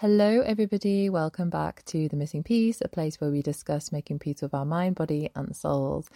[0.00, 1.08] Hello, everybody.
[1.08, 4.66] Welcome back to The Missing Peace, a place where we discuss making peace with our
[4.66, 6.10] mind, body, and souls.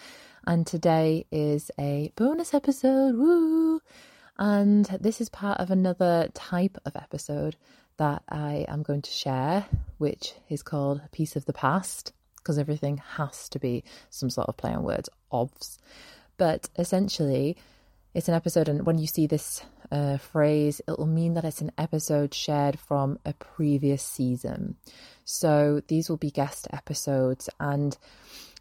[0.47, 3.15] And today is a bonus episode.
[3.15, 3.81] Woo!
[4.37, 7.57] And this is part of another type of episode
[7.97, 9.65] that I am going to share,
[9.97, 14.59] which is called Peace of the Past, because everything has to be some sort of
[14.59, 15.79] play on words, obvs.
[16.37, 17.57] But essentially,
[18.13, 21.61] it's an episode, and when you see this uh, phrase, it will mean that it's
[21.61, 24.77] an episode shared from a previous season.
[25.25, 27.49] So these will be guest episodes.
[27.59, 27.97] And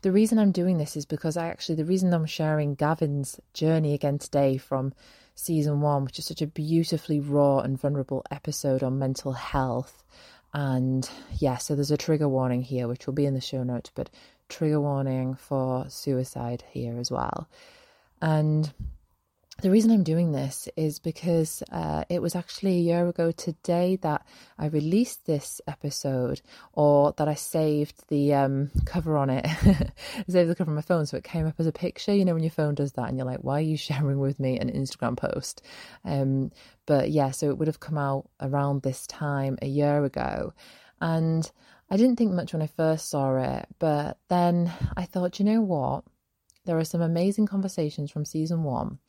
[0.01, 3.93] the reason I'm doing this is because I actually, the reason I'm sharing Gavin's journey
[3.93, 4.93] again today from
[5.35, 10.03] season one, which is such a beautifully raw and vulnerable episode on mental health.
[10.53, 13.91] And yeah, so there's a trigger warning here, which will be in the show notes,
[13.93, 14.09] but
[14.47, 17.47] trigger warning for suicide here as well.
[18.21, 18.71] And
[19.61, 23.97] the reason I'm doing this is because uh, it was actually a year ago today
[23.97, 24.25] that
[24.57, 26.41] I released this episode,
[26.73, 29.45] or that I saved the um, cover on it.
[29.65, 32.13] I saved the cover on my phone, so it came up as a picture.
[32.13, 34.39] You know, when your phone does that, and you're like, "Why are you sharing with
[34.39, 35.61] me an Instagram post?"
[36.05, 36.51] Um,
[36.85, 40.53] but yeah, so it would have come out around this time a year ago,
[41.01, 41.49] and
[41.89, 45.61] I didn't think much when I first saw it, but then I thought, you know
[45.61, 46.03] what?
[46.69, 48.99] There are some amazing conversations from season one.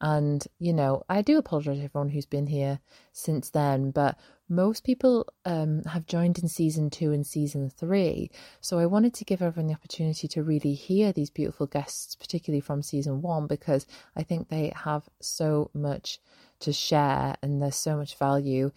[0.00, 2.80] And, you know, I do apologize to everyone who's been here
[3.12, 4.18] since then, but
[4.48, 8.30] most people um, have joined in season two and season three.
[8.62, 12.62] So I wanted to give everyone the opportunity to really hear these beautiful guests, particularly
[12.62, 16.20] from season one, because I think they have so much
[16.60, 18.70] to share and there's so much value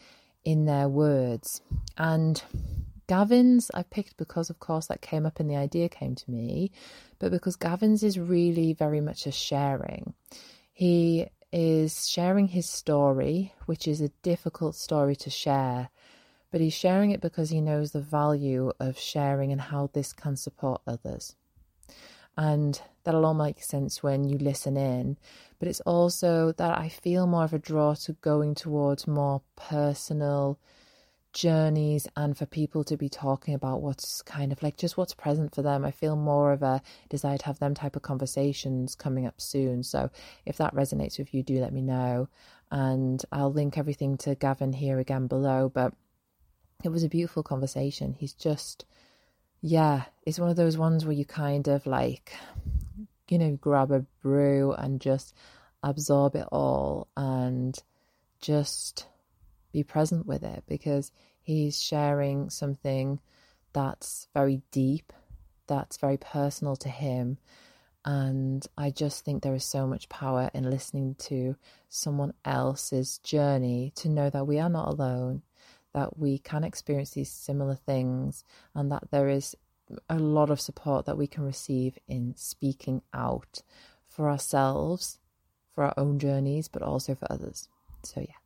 [0.44, 1.61] in their words.
[1.97, 2.44] And
[3.14, 6.72] Gavin's I've picked because, of course, that came up and the idea came to me,
[7.20, 10.16] but because Gavin's is really very much a sharing.
[10.72, 15.89] He is sharing his story, which is a difficult story to share,
[16.50, 20.36] but he's sharing it because he knows the value of sharing and how this can
[20.36, 21.36] support others.
[22.36, 25.17] And that'll all make sense when you listen in.
[25.60, 30.58] But it's also that I feel more of a draw to going towards more personal
[31.33, 35.54] journeys and for people to be talking about what's kind of like just what's present
[35.54, 35.83] for them.
[35.83, 39.83] I feel more of a desire to have them type of conversations coming up soon.
[39.83, 40.11] So
[40.45, 42.30] if that resonates with you, do let me know.
[42.72, 45.70] And I'll link everything to Gavin here again below.
[45.73, 45.93] But
[46.83, 48.14] it was a beautiful conversation.
[48.14, 48.86] He's just,
[49.61, 52.33] yeah, it's one of those ones where you kind of like,
[53.27, 55.36] you know, grab a brew and just
[55.82, 57.77] absorb it all and
[58.39, 59.08] just
[59.73, 61.11] be present with it because
[61.42, 63.20] he's sharing something
[63.73, 65.11] that's very deep,
[65.67, 67.38] that's very personal to him.
[68.06, 71.56] And I just think there is so much power in listening to
[71.89, 75.42] someone else's journey to know that we are not alone,
[75.94, 78.44] that we can experience these similar things,
[78.76, 79.55] and that there is
[80.10, 83.64] a lot of support that we can receive in speaking out
[84.08, 85.20] for ourselves,
[85.73, 87.70] for our own journeys, but also for others.
[88.04, 88.42] So, yeah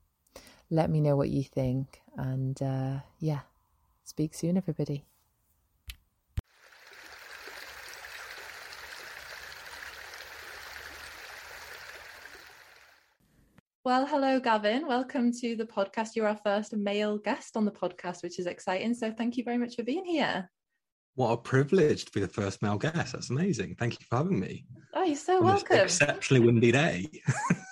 [0.69, 2.01] let me know what you think.
[2.15, 3.41] And uh, yeah,
[4.03, 5.05] speak soon, everybody.
[13.83, 14.85] Well, hello, Gavin.
[14.85, 16.09] Welcome to the podcast.
[16.13, 18.93] You're our first male guest on the podcast, which is exciting.
[18.93, 20.49] So, thank you very much for being here.
[21.15, 23.13] What a privilege to be the first male guest.
[23.13, 23.75] That's amazing.
[23.79, 24.65] Thank you for having me.
[24.93, 25.77] Oh, you're so welcome.
[25.77, 27.09] exceptionally windy day.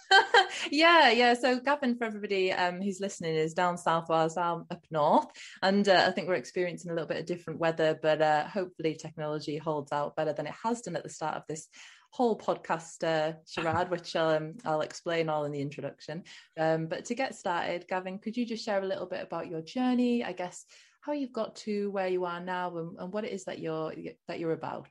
[0.72, 1.34] yeah, yeah.
[1.34, 5.28] So Gavin, for everybody um, who's listening, is down south whilst I'm up north,
[5.62, 8.96] and uh, I think we're experiencing a little bit of different weather, but uh, hopefully
[8.96, 11.68] technology holds out better than it has done at the start of this
[12.12, 16.24] whole podcast uh, charade, which um, I'll explain all in the introduction.
[16.58, 19.62] Um, but to get started, Gavin, could you just share a little bit about your
[19.62, 20.24] journey?
[20.24, 20.66] I guess
[21.02, 23.94] how you've got to where you are now, and, and what it is that you're
[24.28, 24.90] that you're about.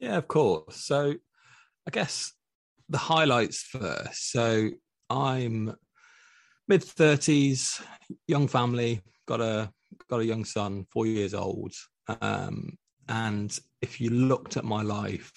[0.00, 0.76] Yeah, of course.
[0.76, 1.14] So,
[1.86, 2.32] I guess
[2.88, 4.32] the highlights first.
[4.32, 4.70] So
[5.10, 5.74] I'm
[6.68, 7.80] mid thirties,
[8.26, 9.70] young family, got a
[10.08, 11.72] got a young son, four years old.
[12.20, 12.76] Um,
[13.08, 15.32] and if you looked at my life,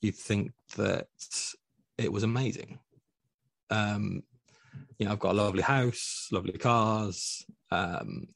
[0.00, 1.06] you'd think that
[1.98, 2.78] it was amazing.
[3.70, 4.22] Um,
[4.98, 8.28] you know, I've got a lovely house, lovely cars, um,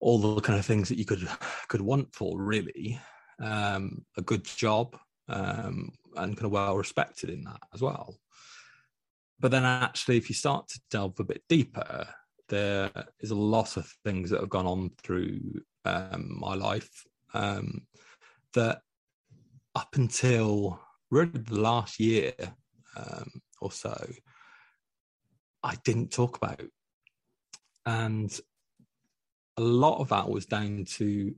[0.00, 1.28] all the kind of things that you could
[1.68, 3.00] could want for really.
[3.40, 4.96] Um, a good job,
[5.28, 8.16] um, and kind of well respected in that as well.
[9.40, 12.08] But then, actually, if you start to delve a bit deeper,
[12.48, 12.90] there
[13.20, 15.40] is a lot of things that have gone on through
[15.84, 17.86] um, my life um,
[18.54, 18.80] that
[19.74, 22.32] up until really the last year
[22.96, 23.96] um, or so,
[25.62, 26.62] I didn't talk about.
[27.86, 28.38] And
[29.56, 31.34] a lot of that was down to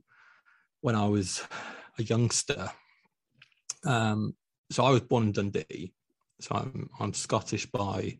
[0.81, 1.43] when I was
[1.99, 2.71] a youngster.
[3.85, 4.35] Um,
[4.71, 5.93] so I was born in Dundee,
[6.39, 8.17] so I'm I'm Scottish by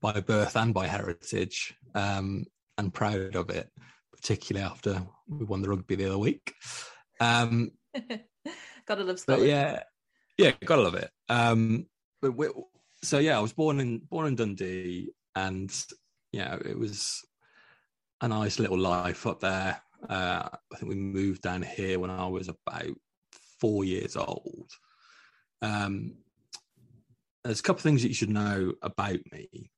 [0.00, 2.44] by birth and by heritage, um,
[2.76, 3.70] and proud of it,
[4.12, 6.54] particularly after we won the rugby the other week.
[7.20, 7.70] Um,
[8.86, 9.48] gotta love Scotland.
[9.48, 9.82] yeah,
[10.36, 11.10] yeah, gotta love it.
[11.28, 11.86] Um,
[12.20, 12.48] but we,
[13.02, 15.72] so yeah, I was born in born in Dundee, and
[16.32, 17.24] yeah, it was
[18.20, 19.80] a nice little life up there.
[20.08, 22.96] Uh, I think we moved down here when I was about
[23.60, 24.68] four years old.
[25.62, 26.16] Um,
[27.44, 29.70] there's a couple of things that you should know about me.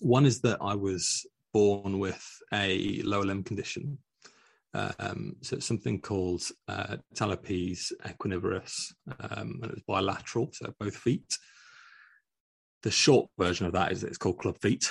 [0.00, 3.98] One is that I was born with a lower limb condition.
[4.72, 10.96] Um, so it's something called uh, talipes equinovarus, um, and it was bilateral, so both
[10.96, 11.36] feet.
[12.82, 14.88] The short version of that is that it's called club feet.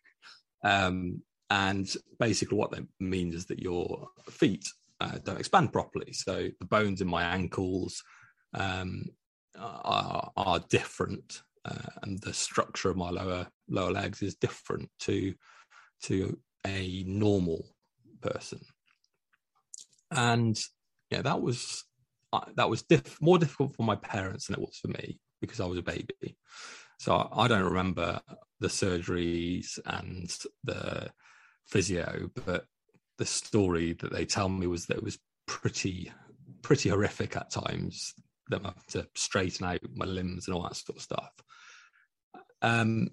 [0.64, 1.88] um, and
[2.18, 4.64] basically, what that means is that your feet
[5.00, 6.12] uh, don't expand properly.
[6.12, 8.02] So the bones in my ankles
[8.54, 9.04] um,
[9.58, 15.34] are, are different, uh, and the structure of my lower lower legs is different to
[16.02, 17.66] to a normal
[18.20, 18.60] person.
[20.10, 20.58] And
[21.10, 21.84] yeah, that was
[22.32, 25.60] uh, that was diff- more difficult for my parents than it was for me because
[25.60, 26.36] I was a baby.
[26.98, 28.20] So I, I don't remember
[28.60, 30.30] the surgeries and
[30.64, 31.10] the
[31.66, 32.66] physio, but
[33.18, 36.12] the story that they tell me was that it was pretty
[36.62, 38.14] pretty horrific at times
[38.50, 41.32] them up to straighten out my limbs and all that sort of stuff.
[42.62, 43.10] Um,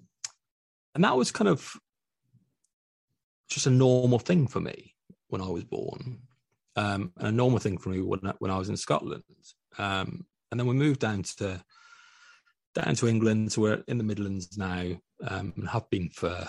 [0.94, 1.72] and that was kind of
[3.48, 4.94] just a normal thing for me
[5.28, 6.20] when I was born,
[6.76, 9.22] um, and a normal thing for me when when I was in Scotland.
[9.78, 11.62] Um, and then we moved down to
[12.74, 16.48] down to England, so we're in the Midlands now, um, and have been for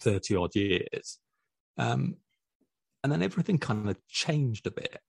[0.00, 1.18] thirty odd years.
[1.78, 2.16] Um,
[3.02, 5.00] and then everything kind of changed a bit.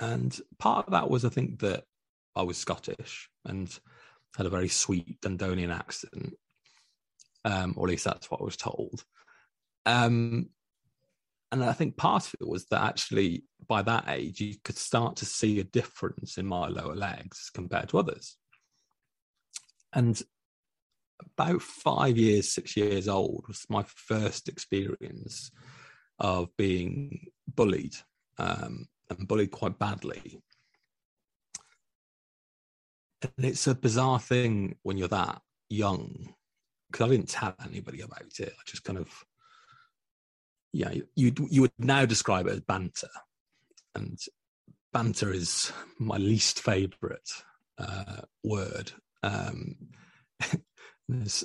[0.00, 1.84] And part of that was, I think, that
[2.34, 3.68] I was Scottish and
[4.36, 6.34] had a very sweet Dundonian accent,
[7.44, 9.04] um, or at least that's what I was told.
[9.86, 10.50] Um,
[11.52, 15.16] and I think part of it was that actually by that age, you could start
[15.16, 18.36] to see a difference in my lower legs compared to others.
[19.92, 20.20] And
[21.38, 25.50] about five years, six years old was my first experience
[26.18, 27.94] of being bullied
[28.38, 30.40] um, and bullied quite badly.
[33.22, 36.34] And it's a bizarre thing when you're that young
[36.90, 38.52] because I didn't tell anybody about it.
[38.52, 39.08] I just kind of,
[40.72, 43.10] yeah, you you would now describe it as banter,
[43.94, 44.18] and
[44.92, 47.30] banter is my least favourite
[47.78, 48.92] uh, word.
[49.22, 49.76] Um,
[51.08, 51.44] there's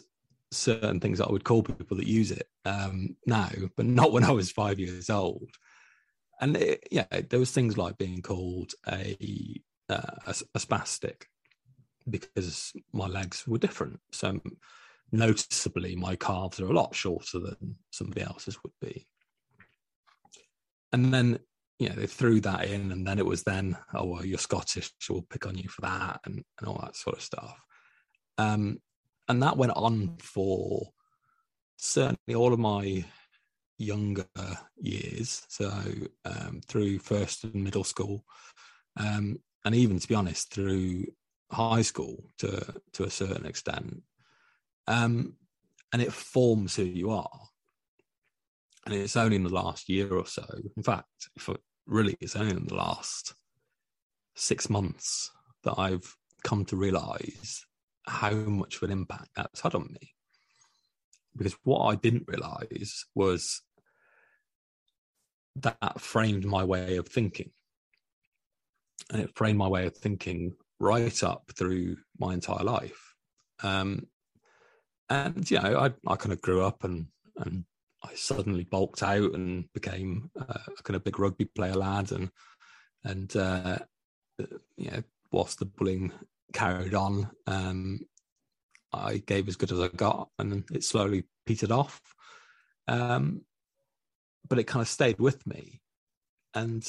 [0.52, 4.24] certain things that I would call people that use it um, now, but not when
[4.26, 5.50] I was five years old.
[6.42, 9.16] And it, yeah, there was things like being called a,
[9.90, 11.24] uh, a, a spastic
[12.10, 14.00] because my legs were different.
[14.12, 14.42] So
[15.12, 19.08] noticeably, my calves are a lot shorter than somebody else's would be.
[20.92, 21.40] And then
[21.82, 24.92] you know, they threw that in, and then it was then, oh well, you're Scottish,
[25.00, 27.60] so we'll pick on you for that, and, and all that sort of stuff.
[28.38, 28.78] Um,
[29.28, 30.90] and that went on for
[31.78, 33.04] certainly all of my
[33.82, 34.28] younger
[34.78, 35.72] years, so
[36.26, 38.24] um, through first and middle school,
[38.98, 41.06] um, and even to be honest, through
[41.52, 44.04] high school to to a certain extent.
[44.88, 45.36] Um,
[45.94, 47.40] and it forms who you are.
[48.86, 50.46] And it's only in the last year or so,
[50.76, 53.36] in fact, for really, it's only in the last
[54.36, 55.30] six months
[55.64, 57.66] that I've come to realize
[58.08, 60.16] how much of an impact that's had on me.
[61.38, 63.62] Because what I didn't realize was
[65.58, 67.52] that framed my way of thinking.
[69.12, 73.16] And it framed my way of thinking right up through my entire life.
[73.64, 74.08] Um,
[75.10, 77.66] and, you know, I, I kind of grew up and, and
[78.04, 82.12] I suddenly bulked out and became uh, a kind of big rugby player lad.
[82.12, 82.32] And,
[83.04, 83.80] and uh,
[84.78, 86.14] you know, whilst the bullying
[86.54, 87.30] carried on.
[87.48, 88.00] Um,
[88.94, 92.02] I gave as good as I got, and it slowly petered off.
[92.88, 93.42] Um,
[94.48, 95.82] but it kind of stayed with me,
[96.54, 96.88] and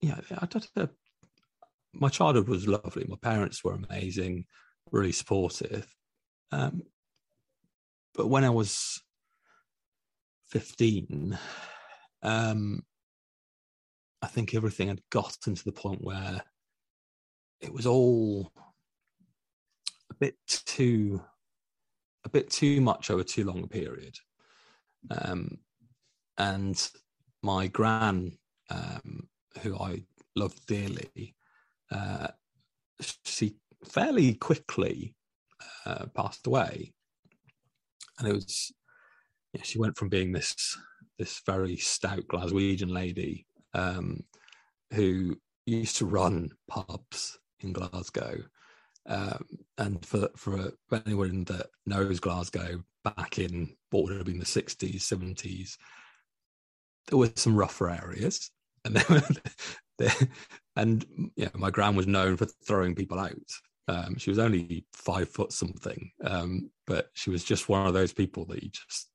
[0.00, 0.88] yeah, I did a,
[1.92, 3.06] my childhood was lovely.
[3.08, 4.46] My parents were amazing,
[4.90, 5.86] really supportive.
[6.50, 6.82] Um,
[8.14, 9.02] but when I was
[10.48, 11.38] fifteen,
[12.22, 12.82] um,
[14.20, 16.42] I think everything had gotten to the point where
[17.60, 18.52] it was all
[20.10, 21.22] a bit too
[22.24, 24.16] a bit too much over too long a period.
[25.10, 25.58] Um,
[26.42, 26.90] and
[27.42, 28.32] my gran,
[28.68, 29.28] um,
[29.60, 30.02] who I
[30.34, 31.34] loved dearly,
[31.90, 32.28] uh,
[33.24, 35.14] she fairly quickly
[35.86, 36.92] uh, passed away,
[38.18, 38.72] and it was
[39.52, 40.76] yeah, she went from being this
[41.18, 44.24] this very stout Glaswegian lady um,
[44.92, 48.38] who used to run pubs in Glasgow.
[49.06, 49.44] Um,
[49.78, 50.72] and for for
[51.06, 55.76] anyone that knows Glasgow back in what would have been the 60s, 70s,
[57.06, 58.50] there were some rougher areas.
[58.84, 59.40] And
[60.76, 61.04] and
[61.36, 63.36] yeah, my gran was known for throwing people out.
[63.88, 68.12] Um, she was only five foot something, um, but she was just one of those
[68.12, 69.08] people that you just.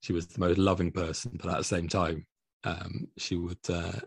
[0.00, 2.26] She was the most loving person, but at the same time,
[2.64, 4.00] um, she would uh,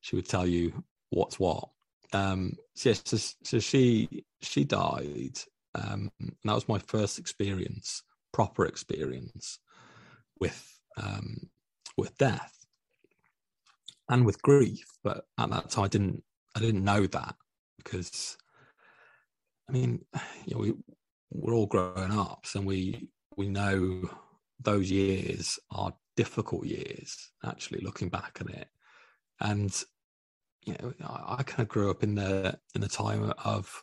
[0.00, 1.68] she would tell you what's what.
[2.12, 5.38] Um, so yes, so, so, she she died,
[5.74, 9.58] um, and that was my first experience, proper experience
[10.38, 11.48] with um,
[11.96, 12.59] with death
[14.10, 14.84] and with grief.
[15.02, 16.22] But at that time, I didn't
[16.54, 17.36] I didn't know that
[17.78, 18.36] because
[19.68, 20.04] I mean,
[20.44, 20.74] you know, we
[21.30, 24.10] we're all grown ups, and we we know
[24.60, 27.30] those years are difficult years.
[27.44, 28.68] Actually, looking back at it,
[29.40, 29.82] and
[30.66, 33.82] you know, I, I kind of grew up in the in the time of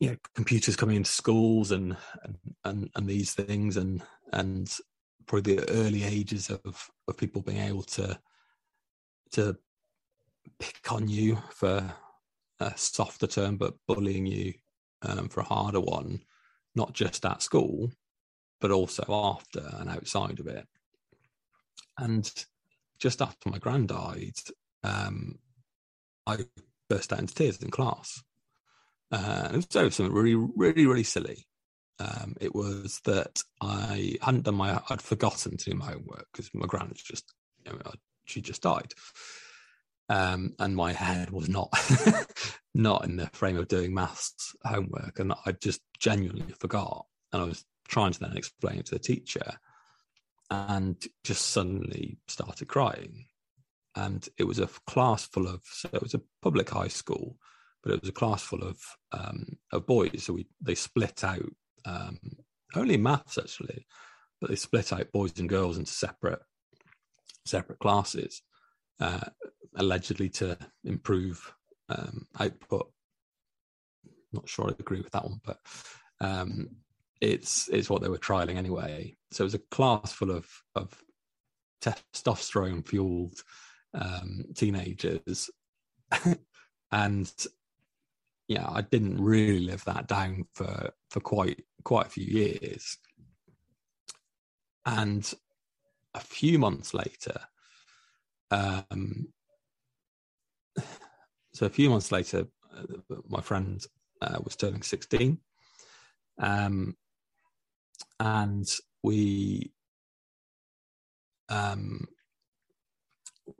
[0.00, 1.96] you know computers coming into schools and
[2.64, 4.02] and and these things and
[4.32, 4.74] and
[5.26, 8.18] probably the early ages of of people being able to
[9.32, 9.56] to
[10.58, 11.92] pick on you for
[12.60, 14.54] a softer term, but bullying you
[15.02, 16.20] um, for a harder one,
[16.74, 17.90] not just at school,
[18.60, 20.66] but also after and outside of it.
[21.98, 22.30] And
[22.98, 24.34] just after my grand died,
[24.82, 25.38] um,
[26.26, 26.38] I
[26.88, 28.22] burst out into tears in class.
[29.10, 31.46] Uh, it was over something really, really, really silly.
[32.00, 36.50] Um, it was that I hadn't done my, I'd forgotten to do my homework because
[36.54, 37.78] my grand just, you know,
[38.28, 38.94] she just died.
[40.10, 41.68] Um, and my head was not
[42.74, 47.04] not in the frame of doing maths homework, and I just genuinely forgot.
[47.32, 49.58] And I was trying to then explain it to the teacher,
[50.50, 53.26] and just suddenly started crying.
[53.96, 57.36] And it was a class full of so it was a public high school,
[57.82, 58.78] but it was a class full of
[59.12, 60.24] um, of boys.
[60.24, 61.52] So we they split out
[61.84, 62.18] um,
[62.74, 63.86] only maths actually,
[64.40, 66.40] but they split out boys and girls into separate
[67.46, 68.42] separate classes,
[69.00, 69.20] uh,
[69.76, 71.52] allegedly to improve
[71.88, 72.90] um, output.
[74.32, 75.58] Not sure I agree with that one, but
[76.20, 76.68] um,
[77.20, 79.16] it's it's what they were trialing anyway.
[79.30, 81.02] So it was a class full of of
[81.82, 83.42] testosterone fueled
[83.94, 85.50] um, teenagers,
[86.92, 87.32] and
[88.48, 92.98] yeah, I didn't really live that down for for quite quite a few years.
[94.84, 95.30] And
[96.18, 97.40] a few months later,
[98.50, 99.28] um,
[101.54, 102.46] so a few months later,
[102.76, 103.84] uh, my friend
[104.20, 105.38] uh, was turning 16.
[106.40, 106.96] Um,
[108.20, 108.66] and
[109.02, 109.72] we
[111.48, 112.06] um,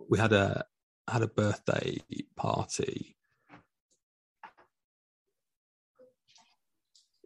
[0.09, 0.65] we had a
[1.09, 1.99] had a birthday
[2.37, 3.17] party.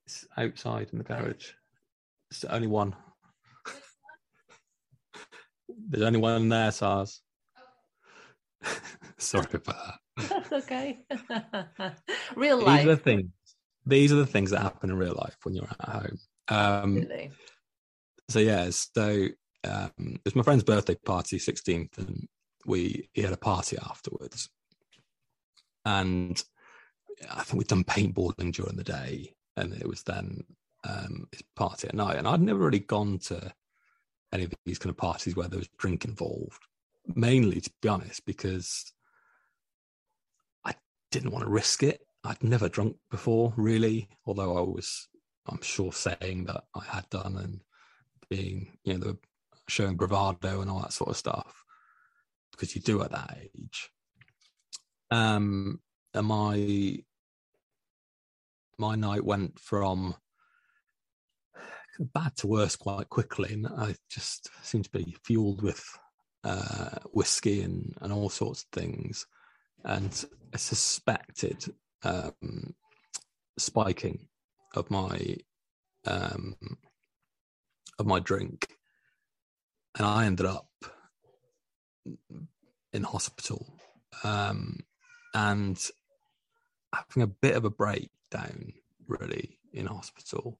[0.06, 1.52] It's outside in the garage.
[2.30, 2.94] It's the only one
[5.88, 7.22] there's only one there sars
[9.18, 9.76] Sorry about
[10.16, 10.28] that.
[10.28, 10.98] That's okay.
[12.36, 12.80] real life.
[12.80, 13.30] These are the things.
[13.86, 16.18] These are the things that happen in real life when you're at home.
[16.48, 17.30] Um, really?
[18.28, 19.28] So yeah, so
[19.64, 22.28] um, it was my friend's birthday party, 16th, and
[22.66, 24.48] we he had a party afterwards,
[25.84, 26.42] and
[27.30, 30.44] I think we'd done paintballing during the day, and it was then
[30.84, 33.52] um, his party at night, and I'd never really gone to
[34.32, 36.62] any of these kind of parties where there was drink involved
[37.14, 38.92] mainly to be honest, because
[40.64, 40.74] I
[41.10, 42.06] didn't want to risk it.
[42.24, 45.08] I'd never drunk before, really, although I was,
[45.46, 47.60] I'm sure, saying that I had done and
[48.30, 49.16] being, you know,
[49.68, 51.64] showing bravado and all that sort of stuff,
[52.52, 53.90] because you do at that age.
[55.10, 55.80] Um,
[56.14, 56.98] and my
[58.78, 60.14] my night went from
[61.98, 65.84] bad to worse quite quickly, and I just seemed to be fueled with
[66.44, 69.26] uh, whiskey and, and all sorts of things,
[69.84, 71.64] and a suspected
[72.02, 72.74] um,
[73.58, 74.28] spiking
[74.74, 75.36] of my
[76.06, 76.56] um,
[77.98, 78.68] of my drink,
[79.96, 80.68] and I ended up
[82.92, 83.78] in hospital
[84.24, 84.80] um,
[85.34, 85.78] and
[86.94, 88.72] having a bit of a breakdown,
[89.06, 90.58] really, in hospital,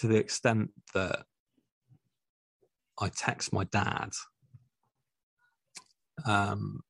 [0.00, 1.24] to the extent that
[2.98, 4.10] I text my dad.
[6.26, 6.80] Um,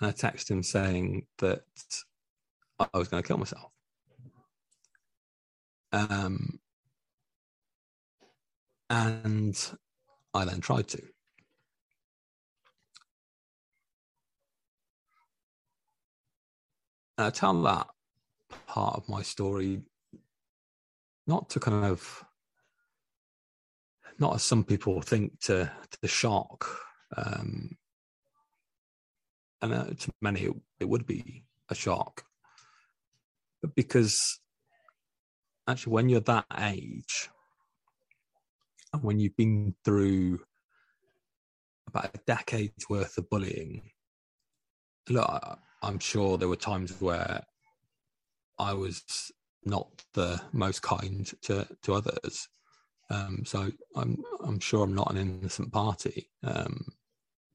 [0.00, 1.62] and I text him saying that
[2.80, 3.70] I was going to kill myself.
[5.92, 6.58] Um,
[8.88, 9.70] and
[10.34, 11.02] I then tried to.
[17.16, 17.86] And I tell that
[18.66, 19.82] part of my story
[21.30, 22.24] not to kind of
[24.18, 25.70] not as some people think to
[26.02, 26.60] to shock
[27.16, 27.70] um
[29.62, 32.24] and uh, to many it, it would be a shock.
[33.62, 34.40] But because
[35.68, 37.28] actually when you're that age
[38.92, 40.40] and when you've been through
[41.86, 43.90] about a decade's worth of bullying
[45.08, 47.42] look I'm sure there were times where
[48.58, 49.02] I was
[49.64, 52.48] not the most kind to to others.
[53.10, 56.84] Um, so I'm I'm sure I'm not an innocent party, um,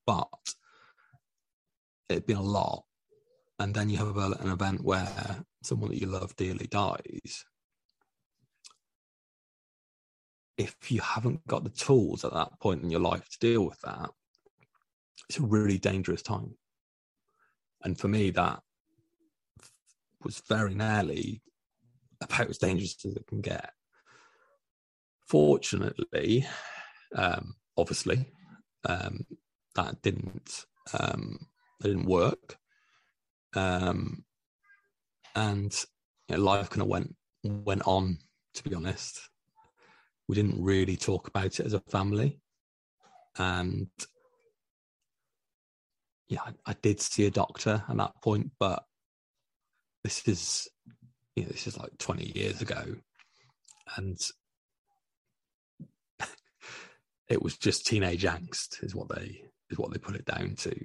[0.06, 0.28] but
[2.10, 2.84] it'd been a lot.
[3.58, 7.46] And then you have a, an event where someone that you love dearly dies.
[10.58, 13.80] If you haven't got the tools at that point in your life to deal with
[13.82, 14.10] that,
[15.30, 16.56] it's a really dangerous time.
[17.84, 18.62] And for me, that
[20.24, 21.42] was very nearly
[22.25, 23.72] about as dangerous as it can get.
[25.27, 26.46] Fortunately,
[27.15, 28.32] um, obviously,
[28.88, 29.25] um,
[29.75, 30.65] that didn't
[30.98, 31.48] um,
[31.79, 32.58] that didn't work,
[33.55, 34.24] um,
[35.36, 35.74] and
[36.27, 38.20] you know, life kind of went went on.
[38.55, 39.20] To be honest,
[40.27, 42.39] we didn't really talk about it as a family,
[43.38, 43.89] and
[46.27, 48.84] yeah, I, I did see a doctor at that point, but
[50.03, 50.67] this is
[51.36, 52.96] you know, this is like 20 years ago.
[53.98, 54.20] And
[57.30, 60.76] it was just teenage angst is what they is what they put it down to.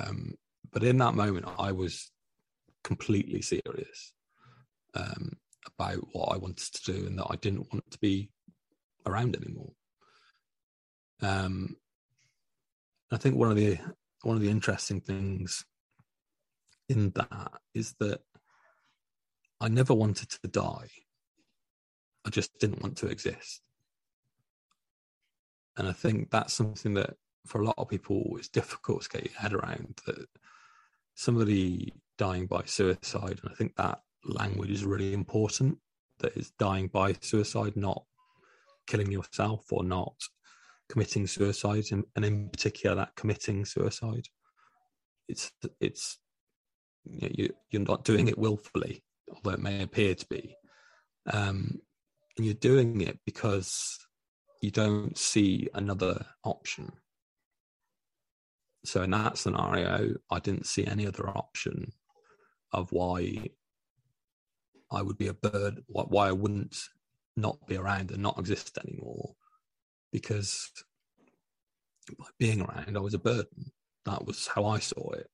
[0.00, 0.34] Um,
[0.72, 2.10] but in that moment i was
[2.84, 4.12] completely serious
[4.94, 5.32] um,
[5.66, 8.30] about what i wanted to do and that i didn't want to be
[9.06, 9.72] around anymore.
[11.20, 11.76] Um,
[13.10, 13.78] i think one of the
[14.22, 15.64] one of the interesting things
[16.88, 18.20] in that is that
[19.60, 20.88] I never wanted to die.
[22.24, 23.62] I just didn't want to exist.
[25.76, 27.14] And I think that's something that
[27.46, 30.26] for a lot of people is difficult to get your head around that
[31.14, 35.78] somebody dying by suicide, and I think that language is really important,
[36.18, 38.04] that is dying by suicide, not
[38.86, 40.14] killing yourself or not
[40.88, 44.26] committing suicide, and, and in particular that committing suicide.
[45.28, 46.18] It's it's
[47.04, 49.02] you know, you, you're not doing it willfully
[49.34, 50.56] although it may appear to be.
[51.30, 51.80] Um,
[52.36, 53.98] and you're doing it because
[54.62, 56.92] you don't see another option.
[58.84, 61.92] So in that scenario, I didn't see any other option
[62.72, 63.50] of why
[64.90, 66.76] I would be a bird, why I wouldn't
[67.36, 69.34] not be around and not exist anymore,
[70.12, 70.70] because
[72.18, 73.72] by being around, I was a burden.
[74.06, 75.28] That was how I saw it.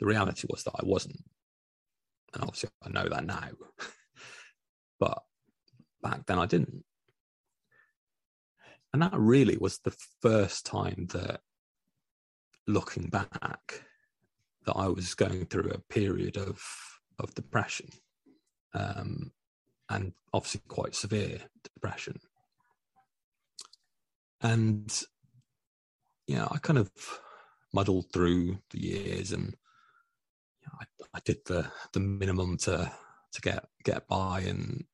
[0.00, 1.22] The reality was that I wasn't.
[2.36, 3.48] And obviously, I know that now.
[5.00, 5.22] but
[6.02, 6.84] back then, I didn't.
[8.92, 11.40] And that really was the first time that,
[12.66, 13.84] looking back,
[14.66, 16.62] that I was going through a period of
[17.18, 17.88] of depression,
[18.74, 19.32] um,
[19.88, 22.20] and obviously quite severe depression.
[24.42, 24.92] And
[26.26, 26.90] you know, I kind of
[27.72, 29.56] muddled through the years and
[30.80, 30.84] I,
[31.14, 32.90] I did the the minimum to
[33.32, 34.84] to get get by, and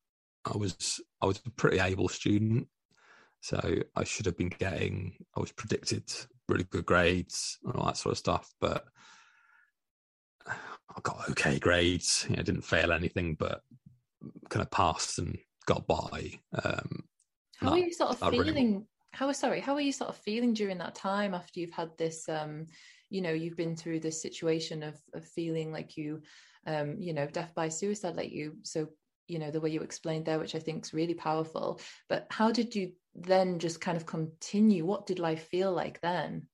[0.45, 2.69] I was I was a pretty able student,
[3.41, 3.61] so
[3.97, 5.15] I should have been getting.
[5.37, 6.05] I was predicted
[6.49, 8.85] really good grades and all that sort of stuff, but
[10.47, 12.27] I got okay grades.
[12.29, 13.63] You know, I didn't fail anything, but
[14.49, 16.33] kind of passed and got by.
[16.65, 17.05] Um,
[17.57, 18.55] how are you sort of feeling?
[18.55, 18.83] Really...
[19.13, 19.61] How sorry?
[19.61, 22.67] How are you sort of feeling during that time after you've had this um,
[23.13, 26.23] you know you've been through this situation of, of feeling like you
[26.67, 28.89] um you know death by suicide like you so
[29.29, 31.81] you know the way you explained there which i think is really powerful.
[32.09, 34.85] But how did you then just kind of continue?
[34.85, 36.49] What did life feel like then?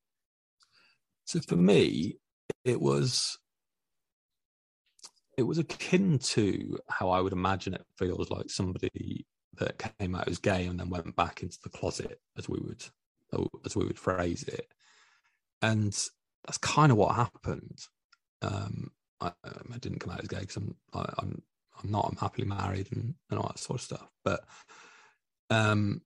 [1.25, 2.18] So for me
[2.64, 3.38] it was
[5.37, 9.25] it was akin to how i would imagine it feels like somebody
[9.59, 12.85] that came out as gay and then went back into the closet as we would
[13.64, 14.68] as we would phrase it.
[15.61, 15.97] And
[16.49, 17.79] that's kind of what happened.
[18.41, 21.43] Um, I, I, didn't come out as gay because I'm I, am i am
[21.85, 22.07] I'm not.
[22.09, 24.09] I'm happily married and, and all that sort of stuff.
[24.25, 24.45] But
[25.51, 26.01] um,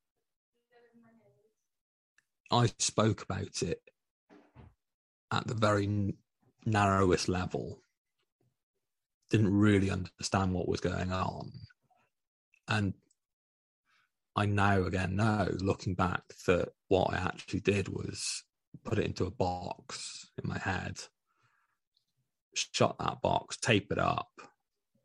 [2.51, 3.81] I spoke about it
[5.31, 6.17] at the very
[6.67, 7.79] narrowest level,
[9.31, 11.53] didn't really understand what was going on.
[12.67, 12.95] And
[14.35, 18.43] I now again know, looking back, that what I actually did was
[18.85, 20.99] put it into a box in my head,
[22.55, 24.31] shut that box, tape it up,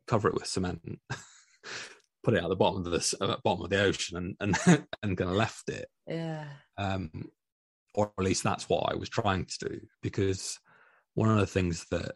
[0.06, 0.80] cover it with cement,
[2.24, 5.16] put it at the bottom of the uh, bottom of the ocean, and and and
[5.16, 5.88] kind of left it.
[6.06, 6.44] Yeah.
[6.76, 7.10] Um,
[7.94, 9.80] or at least that's what I was trying to do.
[10.02, 10.58] Because
[11.14, 12.12] one of the things that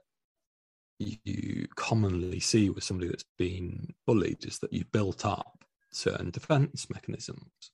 [0.99, 6.88] you commonly see with somebody that's been bullied is that you've built up certain defense
[6.88, 7.73] mechanisms.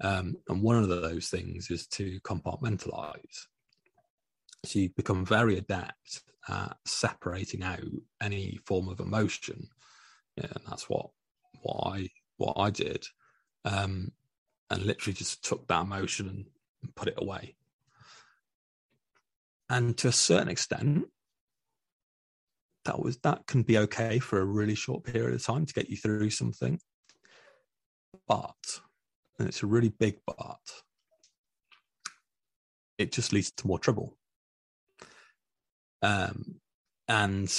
[0.00, 3.46] Um, and one of those things is to compartmentalize.
[4.64, 7.80] So you become very adept at separating out
[8.20, 9.68] any form of emotion.
[10.36, 11.10] Yeah, and that's what
[11.62, 13.04] what I what I did.
[13.64, 14.12] Um,
[14.70, 16.44] and literally just took that emotion and,
[16.82, 17.56] and put it away.
[19.68, 21.06] And to a certain extent,
[22.84, 25.90] that was that can be okay for a really short period of time to get
[25.90, 26.80] you through something.
[28.26, 28.80] But,
[29.40, 30.60] and it's a really big but,
[32.98, 34.18] it just leads to more trouble.
[36.02, 36.60] Um,
[37.08, 37.50] and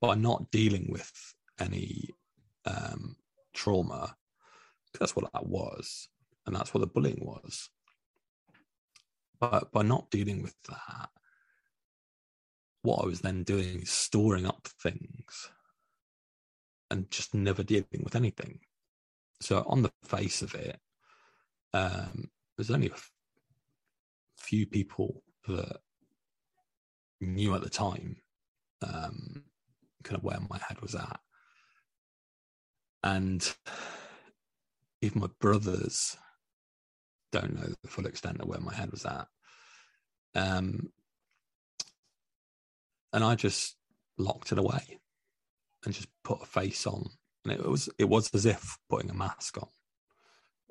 [0.00, 1.12] by not dealing with
[1.60, 2.08] any
[2.64, 3.16] um,
[3.52, 4.16] trauma,
[4.98, 6.08] that's what that was,
[6.46, 7.68] and that's what the bullying was.
[9.38, 11.10] But by not dealing with that,
[12.80, 15.50] what I was then doing is storing up things
[16.90, 18.60] and just never dealing with anything.
[19.42, 20.78] So on the face of it,
[21.74, 23.10] um, there's only a f-
[24.38, 25.78] few people that
[27.20, 28.16] knew at the time
[28.82, 29.44] um,
[30.04, 31.20] kind of where my head was at.
[33.02, 33.52] And
[35.00, 36.16] even my brothers
[37.32, 39.26] don't know the full extent of where my head was at.
[40.34, 40.92] Um,
[43.12, 43.76] and I just
[44.18, 45.00] locked it away
[45.84, 47.10] and just put a face on.
[47.44, 49.68] And it was it was as if putting a mask on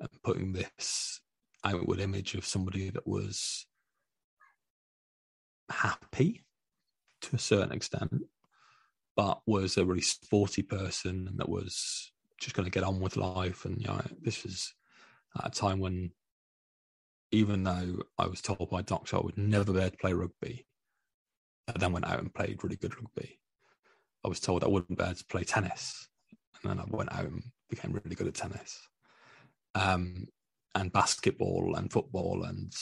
[0.00, 1.20] and putting this
[1.64, 3.66] outward image of somebody that was
[5.70, 6.44] happy
[7.22, 8.22] to a certain extent,
[9.16, 13.64] but was a really sporty person that was just going to get on with life.
[13.64, 14.74] And you know, this was
[15.38, 16.10] at a time when,
[17.30, 20.66] even though I was told by doctor I would never be able to play rugby,
[21.68, 23.38] I then went out and played really good rugby.
[24.24, 26.08] I was told I wouldn't be able to play tennis,
[26.62, 28.88] and then I went out and became really good at tennis,
[29.74, 30.26] um,
[30.74, 32.72] and basketball and football and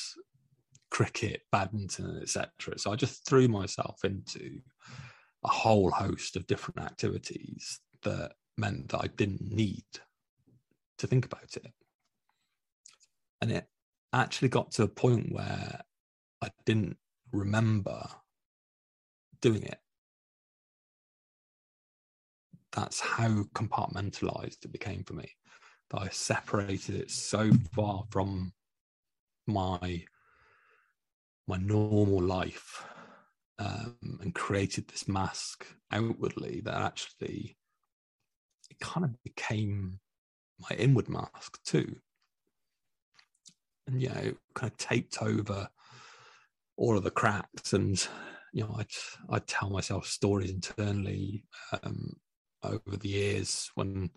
[0.90, 2.78] cricket, badminton, etc.
[2.78, 4.60] So I just threw myself into
[5.44, 9.84] a whole host of different activities that meant that I didn't need
[10.98, 11.72] to think about it.
[13.40, 13.66] And it
[14.12, 15.80] actually got to a point where
[16.42, 16.96] I didn't
[17.32, 18.06] remember
[19.40, 19.78] doing it.
[22.72, 25.30] That's how compartmentalized it became for me.
[25.90, 28.52] That I separated it so far from
[29.46, 30.04] my
[31.48, 32.84] my normal life
[33.58, 37.56] um, and created this mask outwardly that actually
[38.70, 39.98] it kind of became
[40.60, 41.96] my inward mask too.
[43.88, 45.68] And you know, kind of taped over
[46.76, 48.06] all of the cracks and
[48.52, 48.86] you know, I'd
[49.28, 51.44] I'd tell myself stories internally
[51.82, 52.14] um,
[52.62, 54.10] over the years when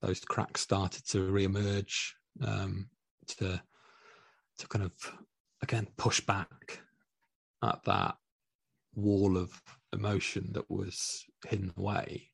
[0.00, 2.88] those cracks started to reemerge um,
[3.26, 3.60] to
[4.58, 4.92] to kind of
[5.62, 6.80] again push back
[7.62, 8.16] at that
[8.94, 9.60] wall of
[9.92, 12.30] emotion that was hidden away.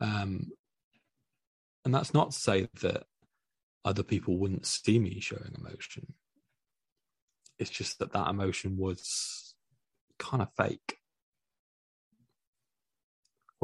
[0.00, 0.50] Um,
[1.84, 3.04] and that's not to say that
[3.84, 6.14] other people wouldn't see me showing emotion.
[7.58, 9.54] It's just that that emotion was
[10.18, 10.98] kind of fake.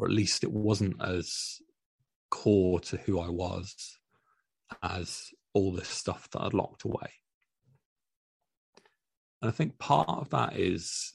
[0.00, 1.58] Or at least it wasn't as
[2.30, 3.98] core to who I was
[4.82, 7.12] as all this stuff that I'd locked away.
[9.42, 11.14] And I think part of that is,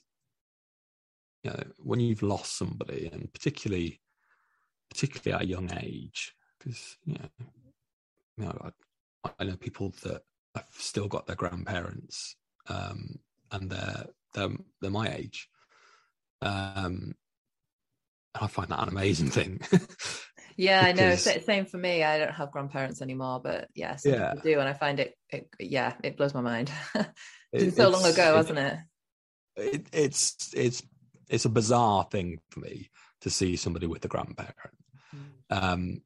[1.44, 4.02] you know, when you've lost somebody, and particularly,
[4.90, 7.30] particularly at a young age, because you know,
[8.38, 8.72] you know,
[9.24, 10.22] I, I, know people that
[10.56, 12.36] have still got their grandparents,
[12.68, 13.20] um,
[13.52, 14.50] and they're they're
[14.82, 15.50] they're my age.
[16.42, 17.16] Um,
[18.40, 19.62] I find that an amazing thing.
[20.58, 21.16] yeah, I know.
[21.16, 22.04] Same for me.
[22.04, 24.34] I don't have grandparents anymore, but some yeah.
[24.34, 26.72] people do, and I find it, it yeah, it blows my mind.
[27.52, 28.78] it's been so long ago, it, hasn't it?
[29.56, 29.88] it?
[29.94, 30.84] It's it's
[31.30, 32.90] it's a bizarre thing for me
[33.22, 34.56] to see somebody with a grandparent.
[35.16, 35.24] Mm.
[35.50, 36.02] Um,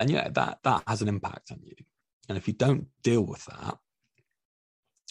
[0.00, 1.74] and yeah, that that has an impact on you.
[2.28, 3.78] And if you don't deal with that,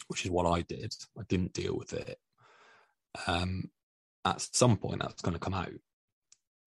[0.07, 0.93] which is what I did.
[1.17, 2.19] I didn't deal with it.
[3.25, 3.69] Um,
[4.25, 5.71] at some point, that's going to come out,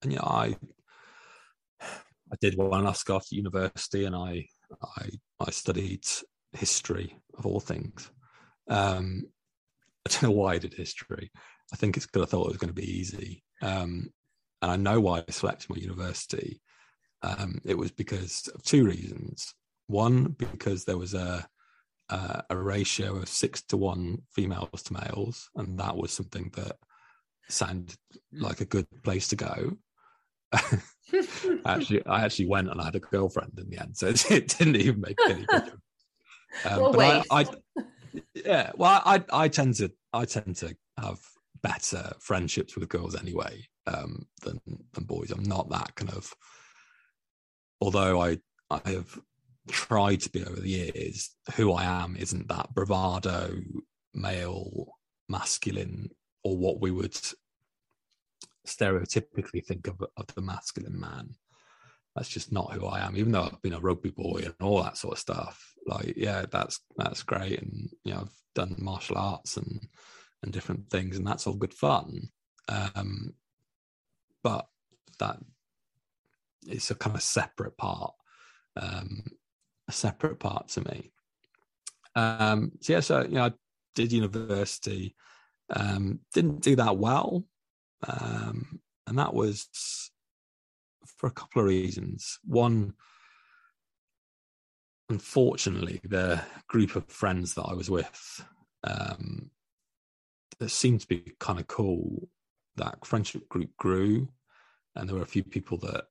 [0.02, 0.56] and yeah, I
[2.32, 4.46] I did one go to university, and I
[4.96, 5.10] I
[5.40, 6.04] I studied
[6.52, 8.10] history of all things.
[8.68, 9.24] Um,
[10.06, 11.30] I don't know why I did history.
[11.72, 13.42] I think it's because I thought it was going to be easy.
[13.62, 14.10] Um,
[14.62, 16.60] and I know why I selected my university.
[17.22, 19.54] Um, it was because of two reasons.
[19.86, 21.46] One, because there was a
[22.08, 26.76] uh, a ratio of six to one females to males, and that was something that
[27.48, 27.96] sounded
[28.32, 29.76] like a good place to go.
[31.66, 34.48] actually, I actually went and I had a girlfriend in the end, so it, it
[34.58, 35.82] didn't even make any difference.
[36.64, 37.40] Um, but I.
[37.40, 37.46] I,
[38.34, 41.20] yeah, well, I, I tend to, I tend to have
[41.62, 44.60] better friendships with girls anyway um, than
[44.92, 45.30] than boys.
[45.30, 46.32] I'm not that kind of.
[47.80, 48.38] Although I,
[48.70, 49.18] I have
[49.68, 53.56] tried to be over the years, who I am isn't that bravado,
[54.12, 54.86] male,
[55.28, 56.10] masculine,
[56.44, 57.16] or what we would
[58.76, 61.34] stereotypically think of of the masculine man.
[62.16, 63.16] That's just not who I am.
[63.16, 66.44] Even though I've been a rugby boy and all that sort of stuff, like yeah,
[66.50, 69.86] that's that's great, and you know I've done martial arts and
[70.42, 72.28] and different things, and that's all good fun.
[72.68, 73.34] Um,
[74.42, 74.66] but
[75.18, 75.38] that
[76.66, 78.12] it's a kind of separate part,
[78.76, 79.24] um,
[79.88, 81.12] a separate part to me.
[82.14, 83.52] Um, so yeah, so you know, I
[83.94, 85.14] did university,
[85.70, 87.44] um, didn't do that well,
[88.06, 90.10] um, and that was
[91.06, 92.38] for a couple of reasons.
[92.44, 92.94] One,
[95.08, 98.44] unfortunately, the group of friends that I was with,
[98.84, 99.50] um,
[100.58, 102.28] that seemed to be kind of cool.
[102.76, 104.28] That friendship group grew,
[104.94, 106.04] and there were a few people that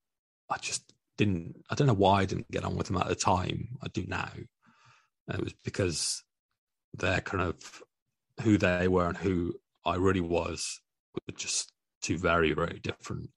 [0.49, 1.63] I just didn't.
[1.69, 3.77] I don't know why I didn't get on with them at the time.
[3.81, 4.29] I do now.
[5.33, 6.23] It was because
[6.93, 7.83] they're kind of
[8.41, 9.53] who they were and who
[9.85, 10.81] I really was
[11.13, 13.29] were just two very, very different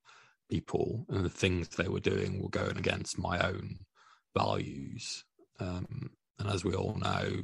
[0.50, 3.80] people, and the things they were doing were going against my own
[4.36, 5.24] values.
[5.60, 7.42] Um, and as we all know,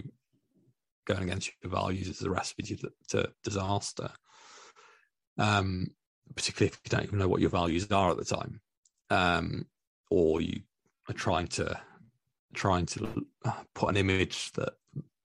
[1.06, 4.10] going against your values is a recipe to, to disaster.
[5.38, 5.88] Um,
[6.34, 8.60] particularly if you don't even know what your values are at the time,
[9.10, 9.66] um,
[10.10, 10.60] or you
[11.08, 11.80] are trying to
[12.54, 13.26] trying to
[13.74, 14.72] put an image that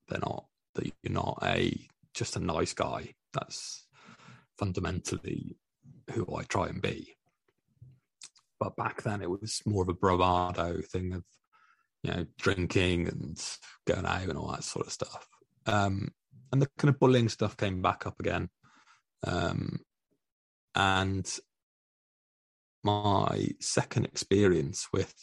[0.07, 3.13] they're not that you're not a just a nice guy.
[3.33, 3.85] That's
[4.57, 5.57] fundamentally
[6.13, 7.15] who I try and be.
[8.59, 11.23] But back then it was more of a bravado thing of,
[12.03, 13.41] you know, drinking and
[13.85, 15.27] going out and all that sort of stuff.
[15.65, 16.09] Um,
[16.51, 18.49] and the kind of bullying stuff came back up again.
[19.25, 19.79] Um,
[20.75, 21.29] and
[22.83, 25.15] my second experience with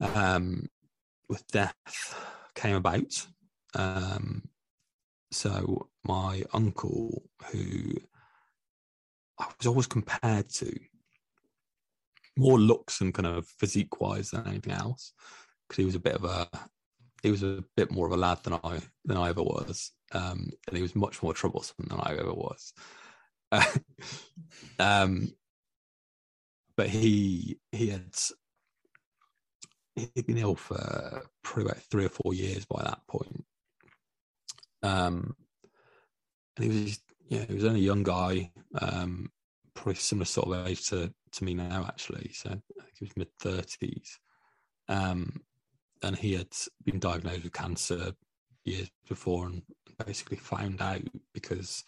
[0.00, 0.68] um,
[1.28, 2.14] with death
[2.54, 3.26] came about.
[3.74, 4.44] Um,
[5.30, 7.92] so my uncle, who
[9.38, 10.78] I was always compared to,
[12.36, 15.12] more looks and kind of physique wise than anything else,
[15.68, 16.48] because he was a bit of a
[17.22, 20.50] he was a bit more of a lad than I than I ever was, um,
[20.66, 22.72] and he was much more troublesome than I ever was.
[24.78, 25.28] um,
[26.76, 28.14] but he he had
[29.96, 33.44] he'd been ill for probably about three or four years by that point.
[34.82, 35.34] Um,
[36.56, 37.00] and he was,
[37.36, 39.30] know, he was only a young guy, um,
[39.74, 42.30] probably similar sort of age to, to me now, actually.
[42.32, 44.18] So I think he was mid thirties.
[44.88, 45.42] Um,
[46.02, 46.48] and he had
[46.84, 48.12] been diagnosed with cancer
[48.64, 49.62] years before and
[50.06, 51.02] basically found out
[51.34, 51.84] because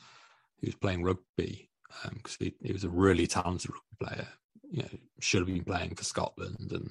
[0.59, 1.71] he was playing rugby
[2.13, 4.29] because um, he, he was a really talented rugby player.
[4.71, 4.89] You know,
[5.21, 6.91] should have been playing for Scotland and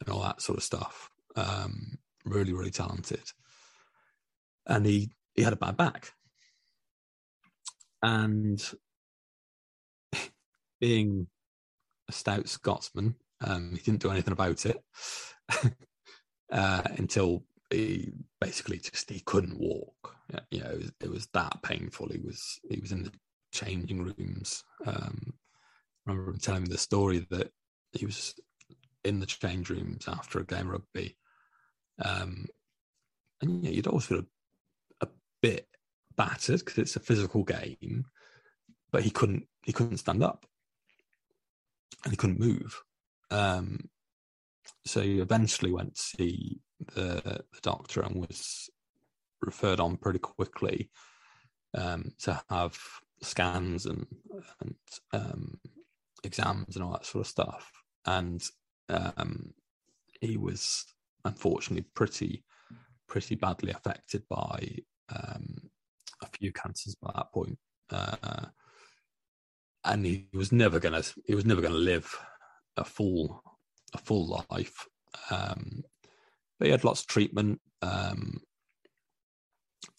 [0.00, 1.10] and all that sort of stuff.
[1.36, 3.32] Um, really, really talented.
[4.66, 6.12] And he he had a bad back,
[8.02, 8.62] and
[10.80, 11.28] being
[12.08, 14.82] a stout Scotsman, um, he didn't do anything about it
[16.52, 20.16] uh, until he basically just he couldn't walk.
[20.50, 22.08] You know, it was, it was that painful.
[22.08, 23.12] He was he was in the
[23.52, 24.64] changing rooms.
[24.86, 25.34] Um,
[26.06, 27.50] I remember him telling me the story that
[27.92, 28.34] he was
[29.04, 31.16] in the change rooms after a game of rugby.
[32.02, 32.46] Um,
[33.40, 35.08] and yeah, you'd always feel a, a
[35.42, 35.66] bit
[36.22, 38.04] battered because it's a physical game,
[38.92, 40.46] but he couldn't he couldn't stand up
[42.04, 42.80] and he couldn't move.
[43.30, 43.88] Um,
[44.84, 46.60] so he eventually went to see
[46.94, 48.70] the, the doctor and was
[49.40, 50.90] referred on pretty quickly
[51.76, 52.78] um, to have
[53.20, 54.06] scans and,
[54.60, 54.74] and
[55.12, 55.58] um,
[56.22, 57.72] exams and all that sort of stuff.
[58.04, 58.42] And
[58.88, 59.54] um,
[60.20, 60.84] he was
[61.24, 62.44] unfortunately pretty
[63.08, 64.76] pretty badly affected by
[65.14, 65.70] um,
[66.22, 67.58] a few cancers by that point.
[67.90, 68.46] Uh,
[69.84, 72.14] and he was never gonna he was never gonna live
[72.76, 73.42] a full
[73.94, 74.86] a full life.
[75.30, 75.82] Um,
[76.58, 78.40] but he had lots of treatment, um,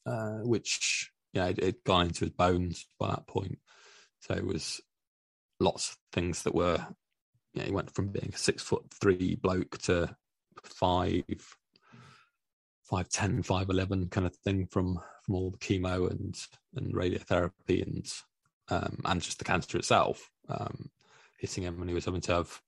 [0.05, 3.59] uh, which yeah, it, it gone into his bones by that point.
[4.21, 4.79] So it was
[5.59, 6.85] lots of things that were
[7.53, 10.15] yeah, he went from being a six foot three bloke to
[10.63, 11.23] five
[12.93, 16.35] five ten, five eleven kind of thing from from all the chemo and
[16.75, 18.11] and radiotherapy and
[18.69, 20.91] um, and just the cancer itself um,
[21.39, 22.61] hitting him, and he was having to have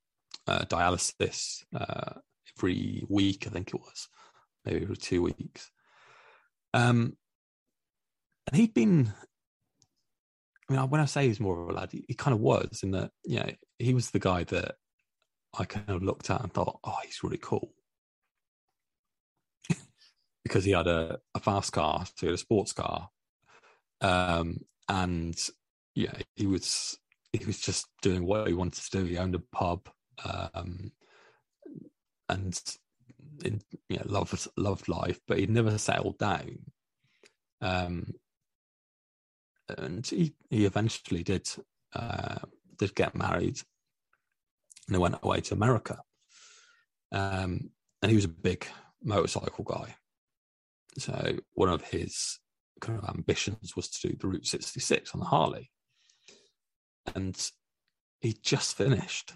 [0.48, 2.14] uh, dialysis uh,
[2.58, 3.46] every week.
[3.46, 4.08] I think it was
[4.66, 5.70] maybe every two weeks.
[6.74, 7.18] Um,
[8.48, 9.14] and he'd been.
[10.68, 12.80] I mean, when I say he's more of a lad, he, he kind of was
[12.82, 13.12] in that.
[13.24, 14.76] You know, he was the guy that
[15.60, 17.72] I kind of looked at and thought, "Oh, he's really cool."
[20.46, 23.10] Because he had a, a fast car, so he had a sports car,
[24.02, 25.36] um, and
[25.96, 27.00] yeah, he was
[27.34, 29.06] he was just doing what he wanted to do.
[29.06, 29.90] He owned a pub,
[30.24, 30.92] um,
[32.30, 32.62] and
[33.44, 36.60] in, you know, loved loved life, but he'd never settled down.
[37.62, 38.14] Um,
[39.68, 41.50] and he he eventually did
[41.96, 42.38] uh,
[42.78, 43.60] did get married,
[44.88, 46.02] and he went away to America.
[47.12, 48.68] Um, and he was a big
[49.04, 49.96] motorcycle guy.
[50.98, 52.40] So one of his
[52.82, 55.72] kind of ambitions was to do the Route 66 on the Harley.
[57.14, 57.38] And
[58.22, 59.34] he just finished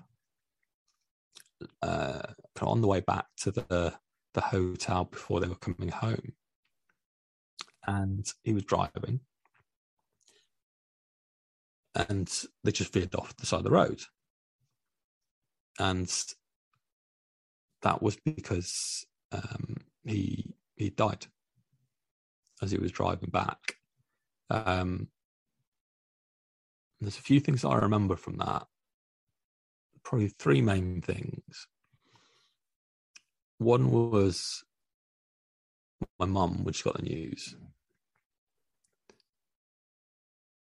[1.81, 2.21] uh,
[2.61, 3.93] on the way back to the,
[4.33, 6.33] the hotel before they were coming home.
[7.85, 9.21] And he was driving.
[11.95, 12.31] And
[12.63, 14.01] they just veered off the side of the road.
[15.79, 16.11] And
[17.81, 21.27] that was because um, he he died
[22.61, 23.75] as he was driving back.
[24.49, 25.09] Um,
[26.99, 28.67] there's a few things I remember from that.
[30.03, 31.67] Probably three main things.
[33.57, 34.63] One was
[36.17, 37.55] my mum when she got the news.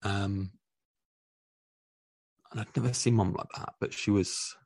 [0.02, 0.52] Um,
[2.50, 4.56] and I'd never seen mum like that, but she was.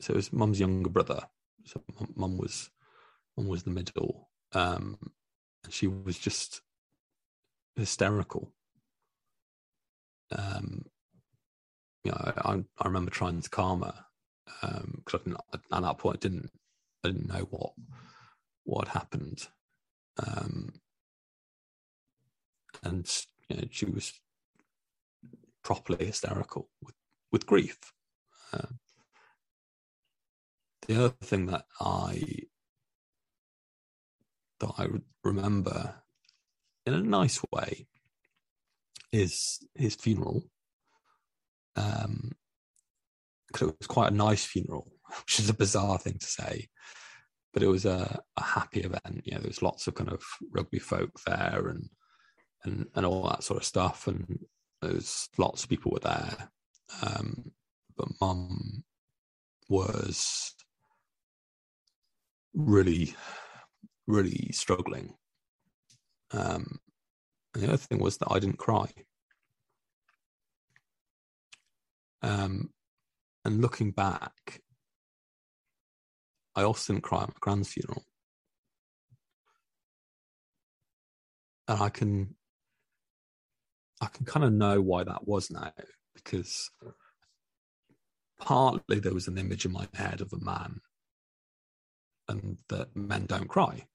[0.00, 1.20] So it was mum's younger brother.
[1.64, 1.82] So
[2.16, 2.70] mum was,
[3.36, 4.28] mum was the middle.
[4.52, 4.98] Um,
[5.68, 6.60] she was just
[7.76, 8.52] hysterical.
[10.36, 10.86] Um,
[12.04, 14.04] you know, I, I remember trying to calm her
[14.96, 16.50] because um, at that point I didn't
[17.04, 17.72] I didn't know what
[18.64, 19.48] what happened,
[20.24, 20.74] um,
[22.82, 23.08] and
[23.48, 24.20] you know, she was
[25.62, 26.94] properly hysterical with
[27.30, 27.78] with grief.
[28.52, 28.66] Uh,
[30.86, 32.22] the other thing that I
[34.62, 34.86] that I
[35.24, 35.94] remember
[36.86, 37.86] in a nice way
[39.12, 40.44] is his funeral.
[41.76, 42.32] Um,
[43.48, 46.68] because it was quite a nice funeral, which is a bizarre thing to say,
[47.52, 49.22] but it was a, a happy event.
[49.24, 51.88] You know, there was lots of kind of rugby folk there and
[52.64, 54.38] and and all that sort of stuff, and
[54.80, 56.48] there's lots of people were there.
[57.02, 57.52] Um,
[57.96, 58.84] but mum
[59.68, 60.54] was
[62.54, 63.14] really
[64.06, 65.14] really struggling.
[66.32, 66.78] Um,
[67.54, 68.88] and the other thing was that I didn't cry.
[72.22, 72.70] Um,
[73.44, 74.60] and looking back,
[76.54, 78.04] I also didn't cry at my grand's funeral.
[81.68, 82.34] And I can
[84.00, 85.72] I can kind of know why that was now,
[86.14, 86.70] because
[88.40, 90.80] partly there was an image in my head of a man
[92.28, 93.86] and that men don't cry.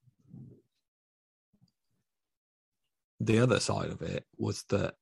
[3.19, 4.95] The other side of it was that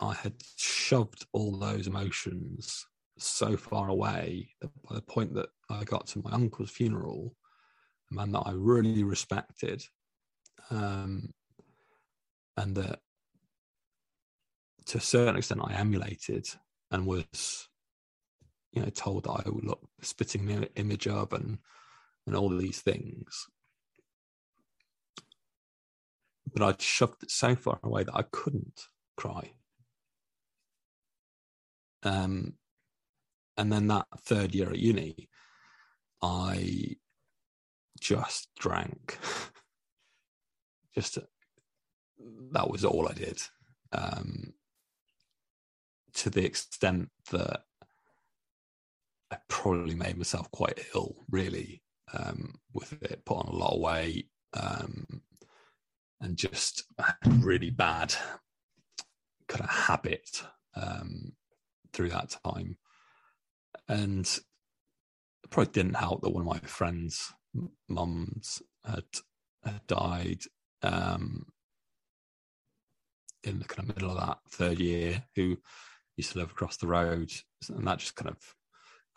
[0.00, 2.86] I had shoved all those emotions
[3.18, 7.34] so far away that by the point that I got to my uncle's funeral,
[8.10, 9.82] a man that I really respected,
[10.70, 11.32] um,
[12.56, 13.00] and that
[14.86, 16.46] to a certain extent I emulated
[16.90, 17.68] and was,
[18.72, 21.58] you know, told that I would look spitting image of and
[22.26, 23.46] and all these things
[26.56, 29.52] but I'd shoved it so far away that I couldn't cry.
[32.02, 32.54] Um,
[33.58, 35.28] and then that third year at uni,
[36.22, 36.96] I
[38.00, 39.18] just drank.
[40.94, 41.18] just
[42.52, 43.38] that was all I did.
[43.92, 44.54] Um,
[46.14, 47.64] to the extent that
[49.30, 51.82] I probably made myself quite ill, really,
[52.14, 53.26] um, with it.
[53.26, 55.20] Put on a lot of weight, um,
[56.20, 56.84] and just
[57.26, 58.14] really bad
[59.48, 60.42] kind of habit
[60.74, 61.32] um,
[61.92, 62.76] through that time.
[63.88, 67.32] And it probably didn't help that one of my friends'
[67.88, 69.04] mums had,
[69.64, 70.40] had died
[70.82, 71.46] um,
[73.44, 75.56] in the kind of middle of that third year, who
[76.16, 77.30] used to live across the road,
[77.68, 78.38] and that just kind of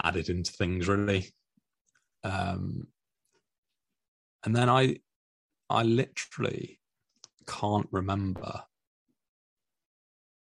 [0.03, 1.29] added into things really.
[2.23, 2.87] Um,
[4.45, 4.97] and then I,
[5.69, 6.79] I literally
[7.49, 8.61] can't remember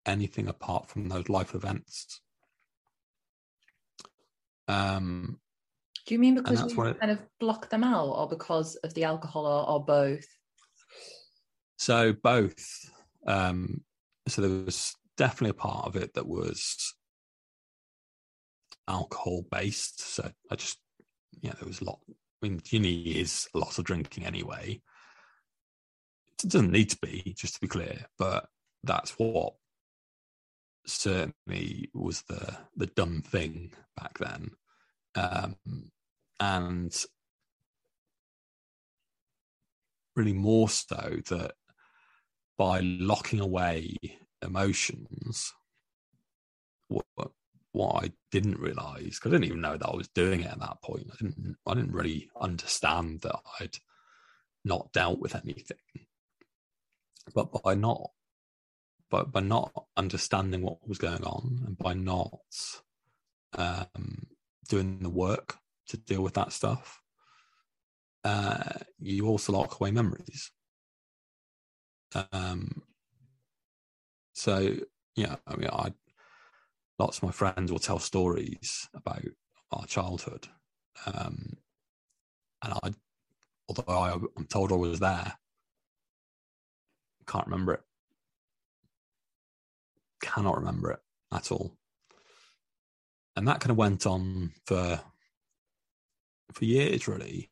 [0.06, 2.20] anything apart from those life events.
[4.68, 5.38] Um,
[6.06, 9.46] Do you mean because you kind of block them out, or because of the alcohol,
[9.46, 10.26] or, or both?
[11.76, 12.90] So both.
[13.26, 13.82] Um,
[14.28, 16.94] so there was definitely a part of it that was
[18.88, 20.00] alcohol based.
[20.00, 20.78] So I just,
[21.40, 22.00] yeah, there was a lot.
[22.08, 24.80] I mean, uni is a lot of drinking anyway.
[26.44, 28.46] It doesn't need to be, just to be clear, but
[28.84, 29.54] that's what
[30.86, 34.50] certainly was the the dumb thing back then.
[35.14, 35.56] Um,
[36.38, 36.94] and
[40.14, 41.52] really more so that
[42.58, 43.96] by locking away
[44.42, 45.52] emotions,
[46.88, 47.04] what,
[47.72, 50.82] what I didn't realize, I didn't even know that I was doing it at that
[50.82, 51.10] point.
[51.12, 53.76] I didn't, I didn't really understand that I'd
[54.64, 56.05] not dealt with anything.
[57.34, 58.10] But by not,
[59.10, 62.40] but by not understanding what was going on, and by not
[63.54, 64.26] um,
[64.68, 65.56] doing the work
[65.88, 67.00] to deal with that stuff,
[68.24, 70.50] uh, you also lock away memories.
[72.32, 72.82] Um,
[74.32, 74.76] so
[75.16, 75.92] yeah, I mean, I
[76.98, 79.22] lots of my friends will tell stories about
[79.72, 80.46] our childhood,
[81.06, 81.54] um,
[82.62, 82.94] and I,
[83.68, 85.34] although I, I'm told I was there,
[87.26, 87.82] can't remember it.
[90.20, 91.00] Cannot remember it
[91.32, 91.76] at all.
[93.36, 95.00] And that kind of went on for
[96.52, 97.50] for years, really.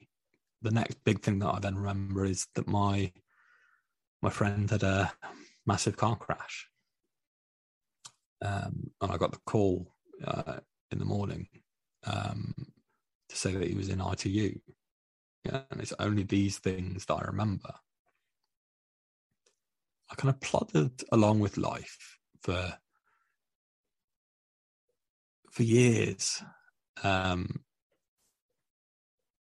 [0.62, 3.12] The next big thing that I then remember is that my
[4.22, 5.12] my friend had a
[5.66, 6.68] massive car crash
[8.44, 9.86] um, and I got the call
[10.24, 10.58] uh,
[10.90, 11.48] in the morning
[12.04, 12.54] um,
[13.28, 14.58] to say that he was in ITU.
[15.44, 17.74] Yeah, and it's only these things that I remember.
[20.14, 22.74] I kind of plodded along with life for
[25.50, 26.40] for years,
[27.02, 27.64] um,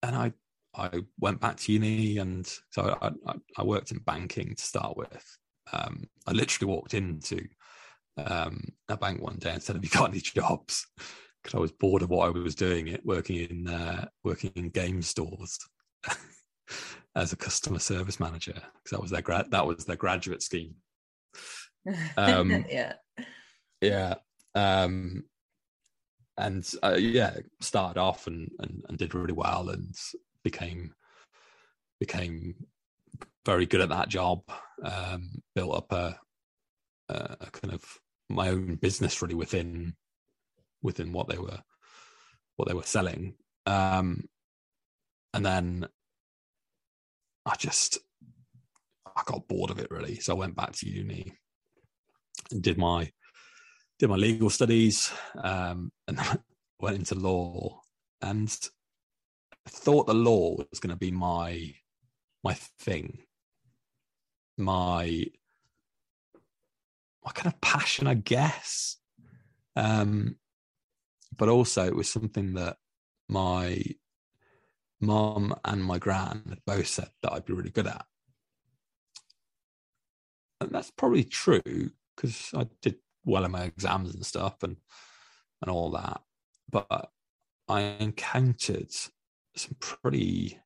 [0.04, 0.34] and I
[0.76, 3.12] I went back to uni, and so I,
[3.58, 5.38] I, worked in banking to start with.
[5.72, 7.48] Um, I literally walked into
[8.18, 10.86] um, a bank one day and said, "Have you got any jobs?"
[11.44, 14.70] Because I was bored of what I was doing, it working in uh, working in
[14.70, 15.58] game stores
[17.18, 20.76] as a customer service manager because that was their grad that was their graduate scheme.
[22.18, 22.94] Um, yeah,
[23.80, 24.16] yeah,
[24.56, 25.24] um,
[26.38, 29.96] and uh, yeah, started off and, and and did really well and
[30.44, 30.94] became
[32.02, 32.56] became
[33.46, 34.42] very good at that job.
[34.84, 36.20] Um, built up a,
[37.08, 37.86] a kind of
[38.30, 39.96] my own business really within
[40.82, 41.62] within what they were
[42.58, 44.28] what they were selling um
[45.34, 45.88] and then
[47.48, 47.98] i just
[49.16, 51.34] i got bored of it really so i went back to uni
[52.52, 53.10] and did my
[54.00, 55.12] did my legal studies
[55.44, 56.20] um and
[56.80, 57.82] went into law
[58.22, 58.56] and
[59.68, 61.74] thought the law was going to be my
[62.44, 63.20] my thing
[64.58, 65.26] my
[67.28, 68.96] my kind of passion, I guess.
[69.76, 70.38] Um,
[71.38, 72.78] but also, it was something that
[73.28, 73.84] my
[75.00, 78.06] mom and my gran both said that I'd be really good at.
[80.60, 82.96] And that's probably true because I did
[83.26, 84.78] well in my exams and stuff and
[85.62, 86.22] and all that.
[86.70, 87.10] But
[87.68, 88.92] I encountered
[89.56, 90.60] some pretty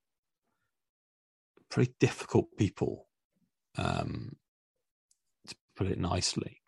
[1.69, 3.07] pretty difficult people
[3.77, 4.35] um,
[5.47, 6.61] to put it nicely,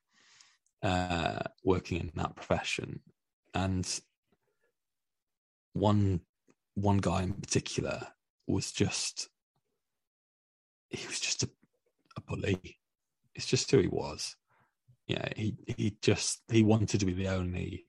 [0.82, 3.02] uh, working in that profession.
[3.54, 3.88] And
[5.74, 6.22] one
[6.76, 8.08] one guy in particular
[8.48, 9.30] was just
[10.90, 11.50] he was just a,
[12.18, 12.80] a bully.
[13.36, 14.36] It's just who he was.
[15.08, 17.86] Yeah, he he just he wanted to be the only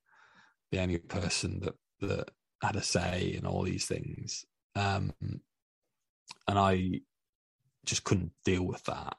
[0.73, 2.31] the only person that that
[2.63, 4.45] had a say in all these things.
[4.75, 5.13] Um,
[6.49, 7.01] and I
[7.85, 9.17] just couldn't deal with that.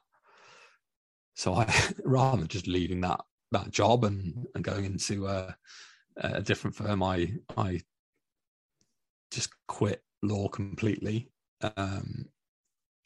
[1.34, 1.72] So I,
[2.04, 3.20] rather than just leaving that
[3.52, 5.56] that job and, and going into a,
[6.16, 7.80] a different firm, I I
[9.30, 11.30] just quit law completely.
[11.76, 12.26] Um,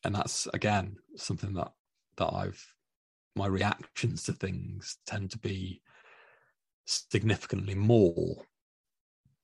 [0.04, 1.72] and that's again something that
[2.16, 2.64] that I've
[3.36, 5.82] my reactions to things tend to be
[6.86, 8.44] significantly more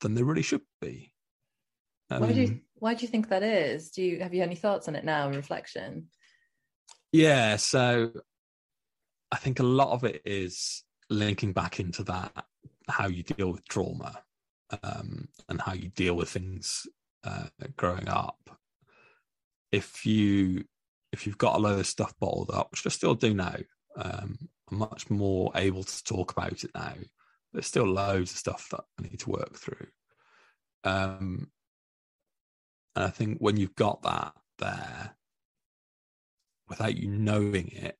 [0.00, 1.12] than they really should be.
[2.10, 3.90] Um, why do you why do you think that is?
[3.90, 6.08] Do you have you any thoughts on it now in reflection?
[7.12, 8.10] Yeah, so
[9.30, 12.32] I think a lot of it is linking back into that
[12.88, 14.22] how you deal with trauma
[14.82, 16.86] um, and how you deal with things
[17.24, 17.46] uh,
[17.76, 18.38] growing up.
[19.72, 20.64] If you
[21.12, 23.56] if you've got a load of stuff bottled up, which I still do now,
[23.96, 24.36] um,
[24.70, 26.94] I'm much more able to talk about it now.
[27.52, 29.86] There's still loads of stuff that I need to work through.
[30.84, 31.50] Um,
[32.94, 35.16] and I think when you've got that there,
[36.68, 37.96] without you knowing it,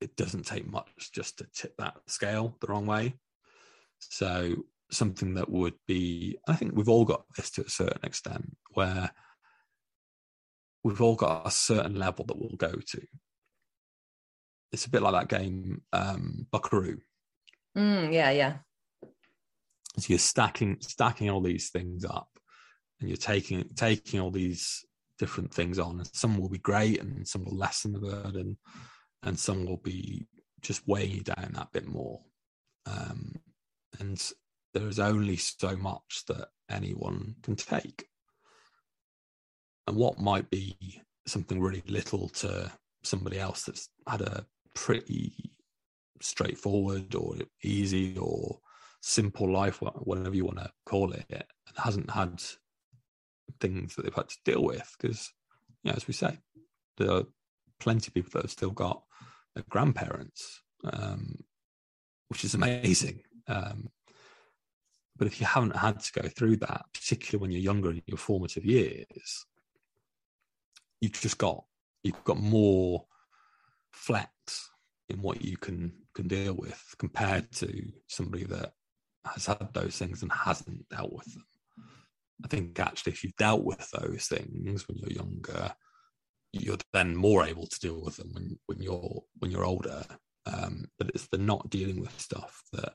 [0.00, 3.14] it doesn't take much just to tip that scale the wrong way.
[4.00, 8.56] So something that would be, I think we've all got this to a certain extent,
[8.72, 9.10] where
[10.84, 13.06] we've all got a certain level that we'll go to.
[14.72, 16.98] It's a bit like that game, um, Buckaroo.
[17.76, 18.56] Mm, yeah, yeah.
[19.98, 22.28] So you're stacking stacking all these things up,
[23.00, 24.84] and you're taking taking all these
[25.18, 28.56] different things on, and some will be great, and some will lessen the burden,
[29.22, 30.26] and some will be
[30.62, 32.22] just weighing you down that bit more.
[32.86, 33.34] Um,
[34.00, 34.20] and
[34.74, 38.06] there is only so much that anyone can take.
[39.86, 45.52] And what might be something really little to somebody else that's had a pretty
[46.20, 48.58] straightforward or easy or
[49.00, 51.44] simple life, whatever you want to call it, and
[51.76, 52.40] hasn't had
[53.60, 54.94] things that they've had to deal with.
[55.00, 55.32] Because,
[55.82, 56.38] you know, as we say,
[56.96, 57.24] there are
[57.80, 59.02] plenty of people that have still got
[59.68, 61.40] grandparents, um,
[62.28, 63.20] which is amazing.
[63.48, 63.88] Um,
[65.22, 68.18] but if you haven't had to go through that, particularly when you're younger in your
[68.18, 69.46] formative years,
[71.00, 71.62] you've just got
[72.02, 73.04] you've got more
[73.92, 74.28] flex
[75.08, 78.72] in what you can can deal with compared to somebody that
[79.24, 81.46] has had those things and hasn't dealt with them.
[82.44, 85.72] I think actually, if you've dealt with those things when you're younger,
[86.52, 90.02] you're then more able to deal with them when when you're when you're older.
[90.46, 92.94] Um, but it's the not dealing with stuff that that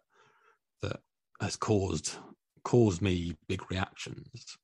[1.39, 2.15] has caused
[2.63, 4.57] caused me big reactions.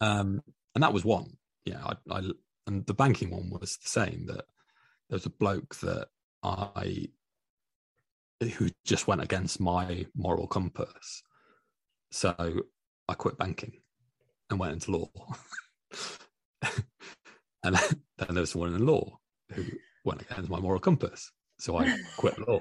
[0.00, 0.42] Um,
[0.74, 1.36] and that was one.
[1.64, 2.22] Yeah, I, I
[2.66, 4.26] and the banking one was the same.
[4.26, 4.44] That
[5.08, 6.08] there was a bloke that
[6.42, 7.08] I
[8.40, 11.22] who just went against my moral compass.
[12.10, 12.34] So
[13.08, 13.80] I quit banking
[14.50, 15.10] and went into law.
[17.62, 19.18] and then there was someone in law
[19.52, 19.64] who
[20.04, 21.32] went against my moral compass.
[21.58, 22.60] So I quit law.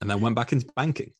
[0.00, 1.12] And then went back into banking.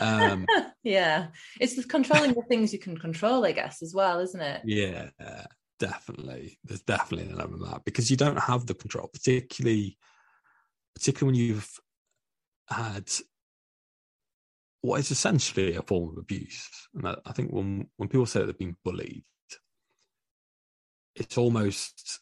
[0.00, 0.46] Um,
[0.82, 1.28] yeah,
[1.60, 4.62] it's the controlling the things you can control, I guess, as well, isn't it?
[4.64, 5.10] Yeah,
[5.78, 6.58] definitely.
[6.64, 9.98] There's definitely an element of that because you don't have the control, particularly,
[10.94, 11.70] particularly when you've
[12.68, 13.10] had
[14.80, 16.68] what is essentially a form of abuse.
[16.94, 19.24] And I think when when people say they've been bullied,
[21.14, 22.20] it's almost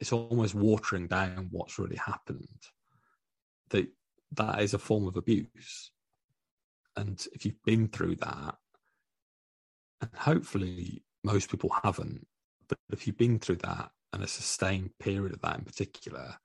[0.00, 2.48] it's almost watering down what's really happened.
[3.70, 3.88] That
[4.36, 5.90] that is a form of abuse.
[6.96, 8.56] And if you've been through that,
[10.00, 12.26] and hopefully most people haven't,
[12.68, 16.36] but if you've been through that and a sustained period of that in particular,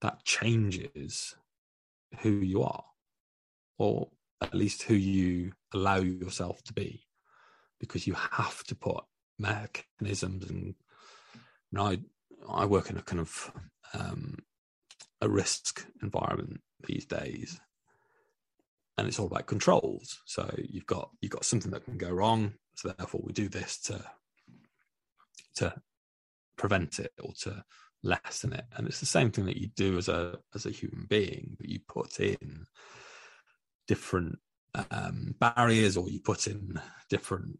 [0.00, 1.34] that changes
[2.20, 2.84] who you are,
[3.78, 4.08] or
[4.40, 7.04] at least who you allow yourself to be,
[7.78, 9.04] because you have to put
[9.38, 10.74] mechanisms and
[11.72, 11.98] know, I
[12.48, 13.52] I work in a kind of
[13.94, 14.38] um,
[15.20, 17.60] a risk environment these days.
[18.98, 20.20] And it's all about controls.
[20.26, 22.54] So you've got you've got something that can go wrong.
[22.74, 24.04] So therefore we do this to
[25.56, 25.74] to
[26.56, 27.64] prevent it or to
[28.02, 28.64] lessen it.
[28.76, 31.68] And it's the same thing that you do as a as a human being but
[31.68, 32.66] you put in
[33.86, 34.38] different
[34.90, 37.58] um, barriers or you put in different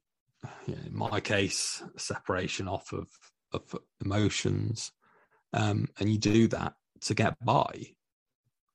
[0.67, 3.09] you know, in my case separation off of
[3.53, 3.63] of
[4.05, 4.93] emotions.
[5.53, 7.95] Um, and you do that to get by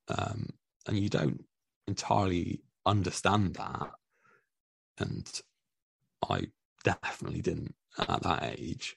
[0.09, 0.49] um,
[0.87, 1.43] and you don't
[1.87, 3.91] entirely understand that.
[4.97, 5.29] And
[6.29, 6.47] I
[6.83, 8.95] definitely didn't at that age.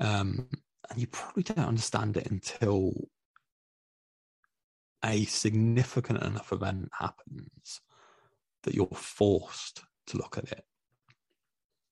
[0.00, 0.48] Um,
[0.90, 2.92] and you probably don't understand it until
[5.04, 7.80] a significant enough event happens
[8.62, 10.64] that you're forced to look at it.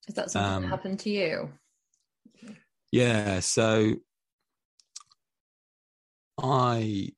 [0.08, 1.52] Is that something um, that happened to you?
[2.92, 3.40] Yeah.
[3.40, 3.96] So
[6.40, 7.10] I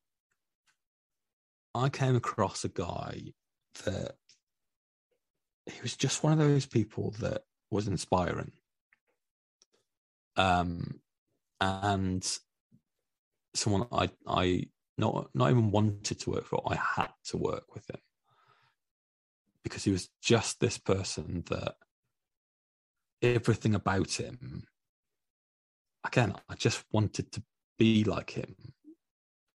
[1.74, 3.32] I came across a guy
[3.84, 4.16] that
[5.66, 8.52] he was just one of those people that was inspiring.
[10.36, 11.00] Um,
[11.60, 12.26] and
[13.54, 16.62] someone I I not not even wanted to work for.
[16.66, 18.00] I had to work with him
[19.62, 21.74] because he was just this person that
[23.22, 24.66] everything about him.
[26.04, 27.42] Again, I just wanted to
[27.78, 28.54] be like him.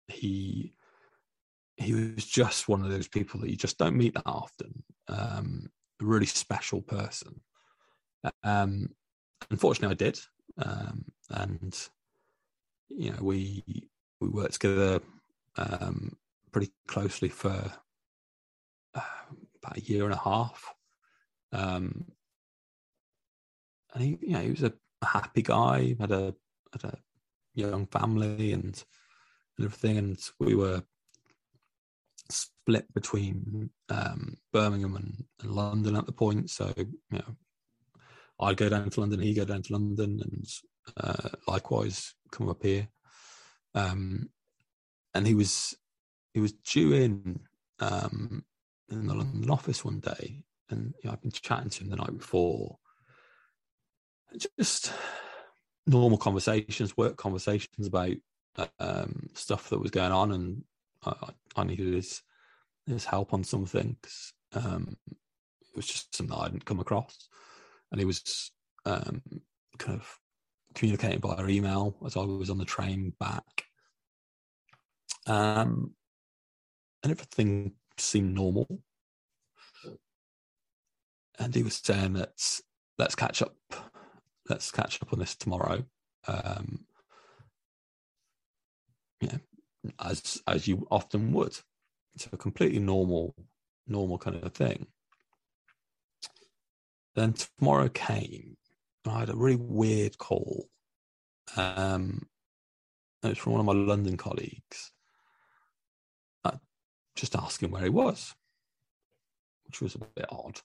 [0.09, 0.75] He
[1.81, 4.83] he was just one of those people that you just don't meet that often.
[5.09, 5.71] Um,
[6.01, 7.41] a really special person.
[8.45, 8.91] Um,
[9.51, 10.21] unfortunately, I did,
[10.59, 11.89] um, and
[12.91, 13.65] you know we
[14.21, 15.01] we worked together
[15.57, 16.17] um,
[16.53, 17.73] pretty closely for
[18.95, 19.01] uh,
[19.63, 20.75] about a year and a half.
[21.53, 22.07] Um,
[23.95, 24.73] and he, you know, he was a,
[25.03, 26.35] happy guy, had a
[26.75, 26.99] had a
[27.55, 28.85] young family and,
[29.57, 30.83] and everything, and we were
[32.71, 36.51] split between um, Birmingham and, and, London at the point.
[36.51, 37.37] So you know,
[38.41, 40.47] I'd go down to London, he'd go down to London, and
[40.97, 42.89] uh, likewise come up here.
[43.75, 44.31] Um,
[45.15, 45.75] and he was
[46.33, 47.41] he was due in
[47.81, 48.45] um,
[48.89, 51.97] in the London office one day, and you know, I've been chatting to him the
[51.97, 52.79] night before.
[54.57, 54.93] Just
[55.89, 58.15] normal conversations, work conversations about
[58.79, 60.63] um, stuff that was going on, and
[61.05, 62.23] I, I needed his
[62.93, 67.29] his help on something because um, it was just something I hadn't come across,
[67.91, 68.51] and he was
[68.85, 69.23] um,
[69.79, 70.19] kind of
[70.75, 73.65] communicating by email as I was on the train back,
[75.27, 75.95] um,
[77.03, 78.83] and everything seemed normal.
[81.39, 82.35] And he was saying that
[82.99, 83.57] let's catch up,
[84.49, 85.85] let's catch up on this tomorrow.
[86.27, 86.85] Um,
[89.21, 89.39] yeah,
[90.03, 91.57] as as you often would.
[92.15, 93.35] It's a completely normal,
[93.87, 94.87] normal kind of thing.
[97.15, 98.57] Then tomorrow came,
[99.05, 100.69] and I had a really weird call.
[101.57, 102.29] Um,
[103.23, 104.93] it was from one of my London colleagues,
[106.45, 106.59] uh,
[107.17, 108.35] just asking where he was,
[109.67, 110.61] which was a bit odd.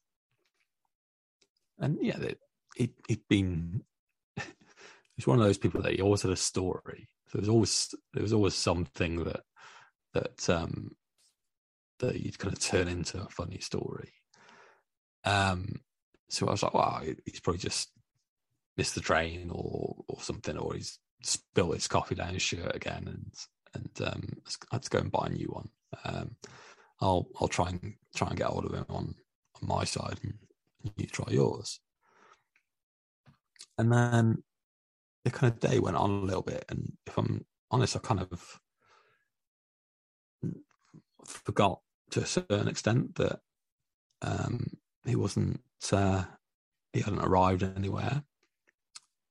[1.79, 2.17] And yeah,
[2.75, 3.83] he he'd been.
[5.15, 7.09] he's one of those people that he always had a story.
[7.27, 9.41] So there's always there was always something that
[10.13, 10.91] that um
[11.99, 14.13] that you'd kind of turn into a funny story.
[15.23, 15.81] Um,
[16.29, 17.91] so I was like, wow, he's probably just
[18.77, 23.07] missed the train or or something, or he's spilled his coffee down his shirt again,
[23.07, 23.33] and
[23.73, 24.23] and um,
[24.71, 25.69] I had to go and buy a new one.
[26.03, 26.35] Um,
[27.01, 29.15] I'll I'll try and try and get hold of him on
[29.61, 30.33] on my side, and
[30.97, 31.79] you try yours.
[33.77, 34.43] And then
[35.25, 38.21] the kind of day went on a little bit, and if I'm honest, I kind
[38.21, 38.59] of
[41.25, 41.81] forgot
[42.15, 43.39] to a certain extent that
[44.21, 44.65] um,
[45.05, 45.59] he wasn't
[45.91, 46.23] uh,
[46.93, 48.23] he hadn't arrived anywhere.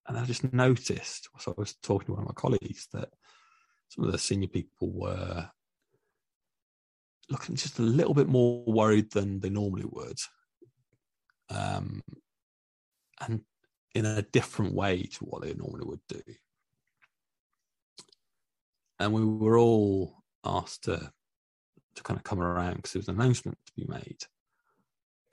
[0.06, 3.08] And i just noticed so i was talking to one of my colleagues that
[3.88, 5.48] some of the senior people were
[7.30, 10.18] looking just a little bit more worried than they normally would.
[11.48, 12.02] Um,
[13.22, 13.40] and
[13.94, 16.20] in a different way to what they normally would do.
[18.98, 21.10] And we were all asked to
[21.94, 24.24] to kind of come around because there was an announcement to be made.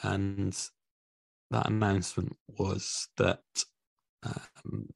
[0.04, 0.58] And
[1.50, 3.44] that announcement was that
[4.24, 4.90] um,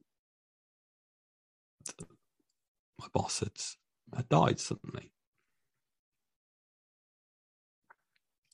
[2.98, 3.52] my boss had,
[4.14, 5.12] had died suddenly.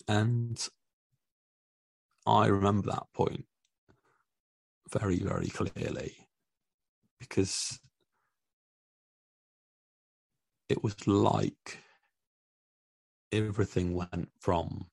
[0.08, 0.68] And
[2.26, 3.44] I remember that point
[4.90, 6.16] very, very clearly
[7.18, 7.78] because
[10.68, 11.78] it was like
[13.32, 14.86] everything went from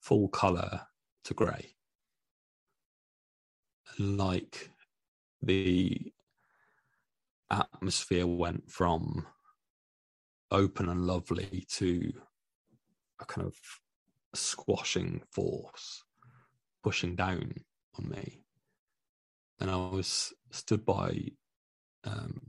[0.00, 0.82] full color
[1.24, 1.74] to grey.
[3.98, 4.70] Like
[5.42, 6.12] the
[7.50, 9.26] atmosphere went from
[10.50, 12.12] open and lovely to
[13.20, 13.56] a kind of
[14.34, 16.04] squashing force
[16.82, 17.52] pushing down
[17.98, 18.44] on me.
[19.60, 21.18] And I was stood by
[22.04, 22.40] um,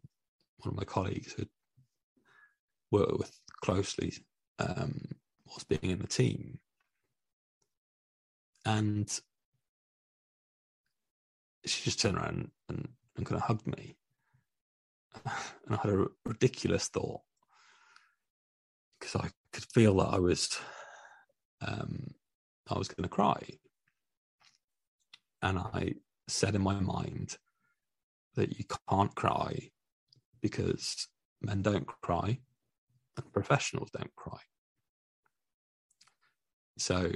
[0.58, 1.46] one of my colleagues who
[2.92, 4.14] worked with closely
[4.60, 5.16] um,
[5.54, 6.60] was being in the team.
[8.66, 9.10] And
[11.66, 13.96] she just turned around and, and kind of hugged me.
[15.66, 17.22] And I had a ridiculous thought
[19.00, 20.60] because I could feel that I was
[21.62, 22.16] um,
[22.68, 23.42] I was going to cry.
[25.42, 25.94] And I
[26.28, 27.38] said in my mind
[28.36, 29.70] that you can't cry
[30.42, 31.08] because
[31.42, 32.40] men don't cry
[33.24, 34.40] and professionals don't cry.
[36.78, 37.12] So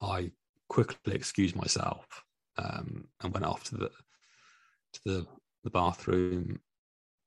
[0.00, 0.30] I
[0.68, 2.24] quickly excused myself
[2.56, 3.90] um, and went off to the
[4.92, 5.26] to the,
[5.64, 6.60] the bathroom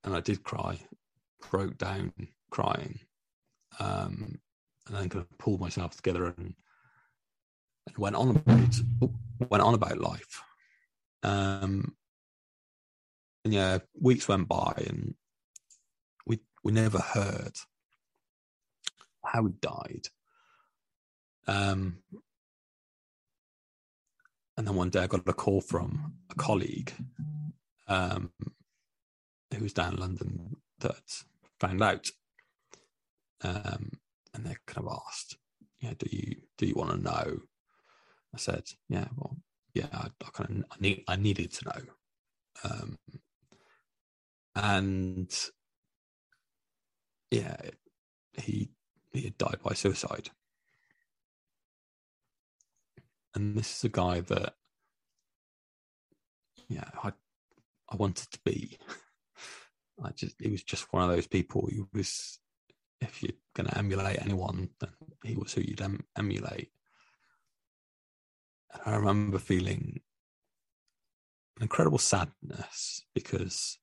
[0.03, 0.79] and I did cry,
[1.51, 2.11] broke down
[2.49, 2.99] crying,
[3.79, 4.39] um,
[4.87, 6.55] and then kind of pulled myself together and,
[7.87, 8.75] and went on about
[9.49, 10.41] went on about life.
[11.23, 11.95] Um,
[13.43, 15.15] and yeah, weeks went by, and
[16.63, 17.57] we never heard
[19.25, 20.07] how he died.
[21.47, 21.97] Um,
[24.57, 26.93] and then one day I got a call from a colleague
[27.87, 28.31] um,
[29.53, 31.23] who was down in London that
[31.59, 32.09] found out,
[33.43, 33.91] um,
[34.33, 35.37] and they kind of asked,
[35.79, 37.39] "Yeah, do you do you want to know?"
[38.33, 39.37] I said, "Yeah, well,
[39.73, 41.81] yeah, I, I kind of I need I needed to know,"
[42.63, 42.99] um,
[44.55, 45.33] and
[47.31, 47.55] yeah,
[48.33, 48.69] he
[49.11, 50.29] he had died by suicide.
[53.33, 54.55] And this is a guy that,
[56.67, 57.13] yeah, I,
[57.89, 58.77] I wanted to be.
[60.03, 62.39] I just, he was just one of those people who was,
[62.99, 64.89] if you're to emulate anyone, then
[65.23, 66.71] he was who you'd em- emulate.
[68.73, 70.01] And I remember feeling
[71.57, 73.77] an incredible sadness because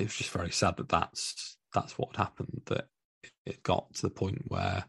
[0.00, 2.62] it was just very sad that that's that's what happened.
[2.66, 2.88] That
[3.44, 4.84] it got to the point where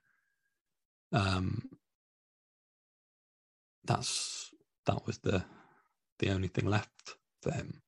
[1.11, 1.69] um,
[3.83, 4.51] that's
[4.85, 5.43] that was the
[6.19, 7.81] the only thing left for him.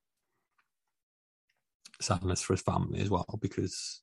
[2.01, 4.01] Sadness for his family as well because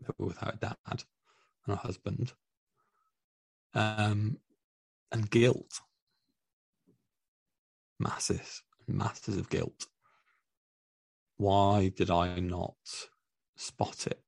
[0.00, 1.04] they were without a dad and
[1.66, 2.32] a husband,
[3.74, 4.38] um,
[5.10, 5.80] and guilt,
[7.98, 9.86] masses, masses of guilt.
[11.40, 12.76] Why did I not
[13.56, 14.20] spot it?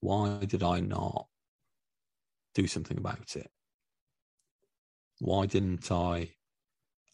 [0.00, 1.28] Why did I not
[2.54, 3.50] do something about it?
[5.20, 6.34] Why didn't I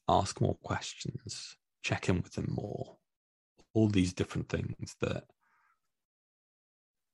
[0.09, 2.97] ask more questions, check in with them more?
[3.75, 5.27] All these different things that,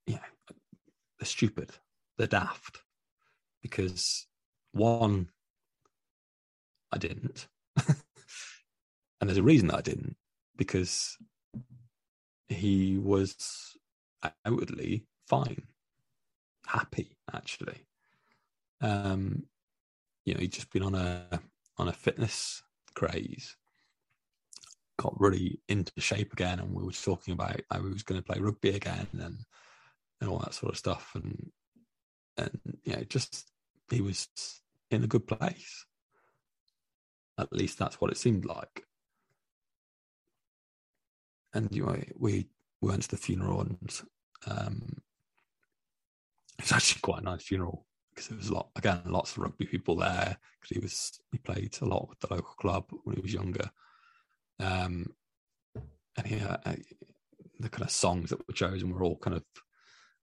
[0.07, 0.25] yeah,
[1.19, 1.73] they're stupid,
[2.17, 2.81] they're daft.
[3.61, 4.25] Because
[4.71, 5.29] one,
[6.91, 7.47] I didn't.
[7.87, 7.99] and
[9.29, 10.17] there's a reason I didn't,
[10.57, 11.17] because
[12.49, 13.77] he was
[14.45, 15.63] outwardly fine,
[16.65, 17.85] happy actually.
[18.81, 19.43] Um,
[20.25, 21.39] you know, he'd just been on a
[21.77, 22.63] on a fitness
[22.95, 23.55] craze,
[24.97, 28.25] got really into shape again, and we were talking about how he was going to
[28.25, 29.37] play rugby again and
[30.19, 31.51] and all that sort of stuff, and
[32.37, 33.51] and you know, just
[33.89, 34.27] he was
[34.91, 35.85] in a good place.
[37.39, 38.86] At least that's what it seemed like.
[41.57, 42.49] And you know, we
[42.81, 44.01] went to the funeral, and
[44.45, 45.01] um,
[46.59, 49.65] it's actually quite a nice funeral because there was a lot again lots of rugby
[49.65, 53.21] people there because he was he played a lot with the local club when he
[53.21, 53.71] was younger.
[54.59, 55.07] Um
[55.75, 56.75] and yeah uh,
[57.59, 59.43] the kind of songs that were chosen were all kind of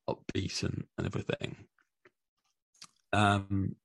[0.09, 1.57] upbeat and, and everything.
[3.13, 3.77] Um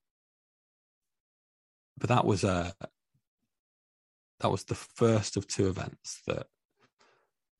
[1.97, 2.73] but that was a
[4.39, 6.47] that was the first of two events that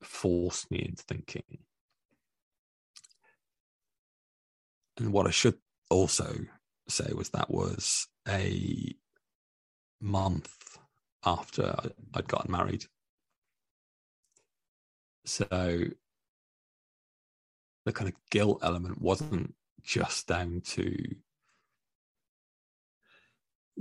[0.02, 1.60] forced me into thinking
[5.00, 5.58] and what I should
[5.90, 6.36] also
[6.88, 8.96] say was that was a
[10.02, 10.78] month
[11.26, 11.76] after
[12.14, 12.86] I'd gotten married.
[15.26, 15.46] So
[17.86, 20.84] the kind of guilt element wasn't just down to,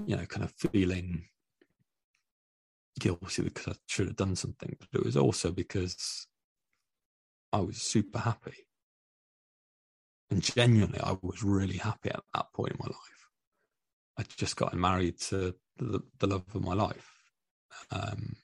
[0.06, 1.24] you know, kind of feeling
[2.98, 6.26] guilty because I should have done something, but it was also because
[7.52, 8.66] I was super happy.
[10.30, 13.28] And genuinely, I was really happy at that point in my life.
[14.18, 17.10] I'd just gotten married to the, the love of my life.
[17.90, 18.36] Um,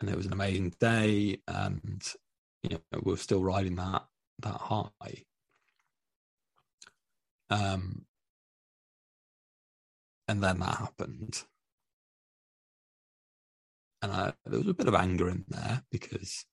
[0.00, 1.38] and it was an amazing day.
[1.46, 2.02] And,
[2.62, 4.04] you know, we are still riding that,
[4.40, 5.24] that high.
[7.50, 8.06] Um,
[10.26, 11.44] and then that happened.
[14.02, 16.44] And I, there was a bit of anger in there because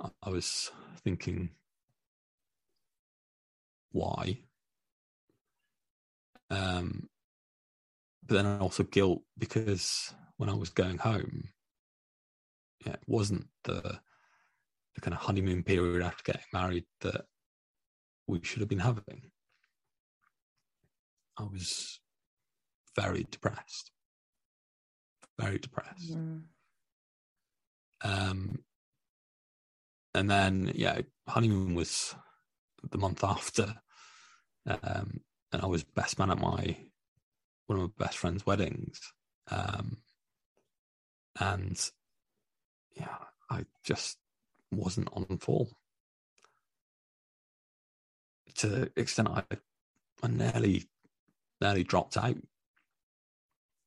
[0.00, 0.70] I, I was
[1.04, 1.50] thinking,
[3.92, 4.40] why.
[6.50, 7.08] Um,
[8.26, 11.50] but then also guilt because when I was going home,
[12.84, 14.00] yeah, it wasn't the
[14.94, 17.26] the kind of honeymoon period after getting married that
[18.26, 19.30] we should have been having.
[21.38, 22.00] I was
[22.96, 23.92] very depressed,
[25.38, 26.16] very depressed.
[26.16, 26.44] Mm.
[28.02, 28.64] Um,
[30.14, 32.14] and then yeah, honeymoon was
[32.90, 33.74] the month after,
[34.66, 35.20] um,
[35.52, 36.76] and I was best man at my
[37.66, 39.00] one of my best friend's weddings,
[39.50, 39.98] um,
[41.40, 41.90] and
[42.96, 43.16] yeah,
[43.50, 44.18] I just
[44.72, 45.68] wasn't on form.
[48.56, 49.42] To the extent I,
[50.22, 50.84] I nearly,
[51.60, 52.36] nearly dropped out.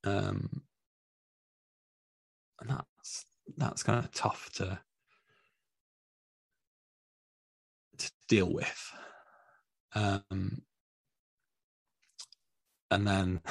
[0.04, 0.62] Um,
[2.62, 2.86] and that's
[3.58, 4.80] that's kind of tough to
[7.98, 8.92] to deal with.
[9.94, 10.62] Um,
[12.92, 13.42] and then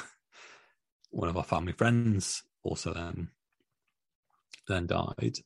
[1.10, 3.30] one of our family friends also then
[4.66, 5.38] then died.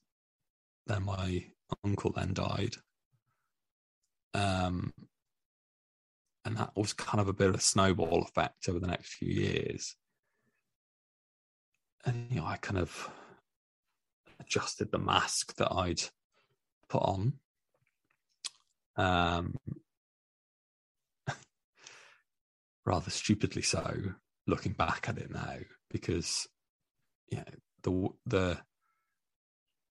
[0.86, 1.46] Then my
[1.84, 2.74] uncle then died.
[4.34, 4.92] Um,
[6.44, 9.28] and that was kind of a bit of a snowball effect over the next few
[9.28, 9.96] years.
[12.04, 13.08] And you know, I kind of
[14.42, 16.02] adjusted the mask that I'd
[16.88, 17.34] put on.
[18.96, 19.56] Um,
[22.86, 23.96] rather stupidly so,
[24.46, 25.56] looking back at it now,
[25.90, 26.46] because
[27.30, 27.44] yeah,
[27.82, 28.58] the the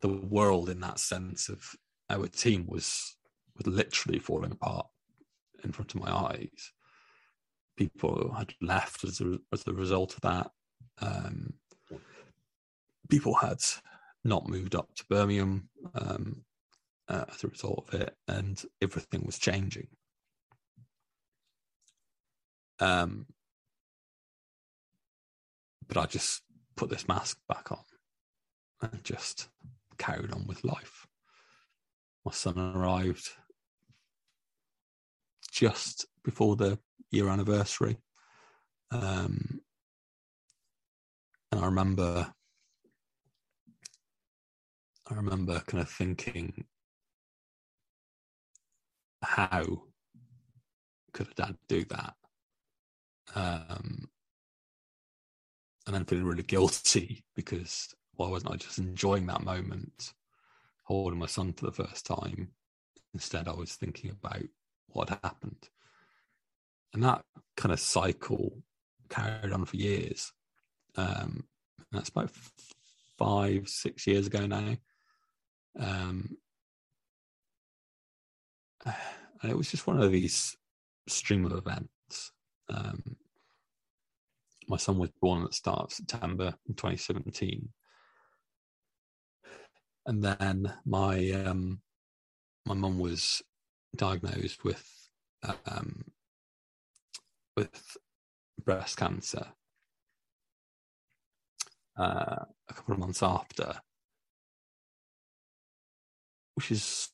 [0.02, 1.76] the world in that sense of
[2.10, 3.16] our team was
[3.58, 4.88] was literally falling apart
[5.64, 6.72] in front of my eyes.
[7.78, 10.52] People had left as a, as a result of that.
[11.00, 11.54] Um,
[13.10, 13.60] people had
[14.24, 16.44] not moved up to Birmingham um,
[17.08, 19.88] uh, as a result of it, and everything was changing.
[22.80, 23.28] Um,
[25.88, 26.42] but I just
[26.76, 27.84] put this mask back on
[28.82, 29.50] and just
[29.98, 31.06] carried on with life.
[32.26, 33.30] My son arrived
[35.52, 36.80] just before the
[37.12, 37.98] year anniversary.
[38.90, 39.62] Um,
[41.52, 42.34] and I remember,
[45.12, 46.64] I remember kind of thinking,
[49.22, 49.84] how
[51.12, 52.14] could a dad do that?
[53.36, 54.10] Um,
[55.86, 60.14] and then feeling really guilty because why wasn't I just enjoying that moment,
[60.84, 62.50] holding my son for the first time?
[63.14, 64.44] Instead, I was thinking about
[64.88, 65.68] what happened.
[66.94, 67.26] And that
[67.58, 68.64] kind of cycle
[69.10, 70.32] carried on for years.
[70.96, 71.46] Um,
[71.92, 72.32] that's about
[73.18, 74.78] five, six years ago now.
[75.80, 76.38] Um,
[78.86, 80.56] and it was just one of these
[81.08, 82.32] stream of events.
[82.70, 83.16] Um,
[84.68, 87.70] my son was born at the start of September in 2017.
[90.06, 91.82] And then my um,
[92.66, 93.42] my mum was
[93.96, 95.10] diagnosed with
[95.66, 96.06] um,
[97.56, 97.98] with
[98.64, 99.48] breast cancer
[101.98, 103.76] uh, a couple of months after,
[106.56, 107.10] which is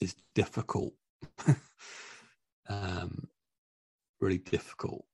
[0.00, 0.94] is difficult,
[2.68, 3.28] um,
[4.20, 5.04] really difficult.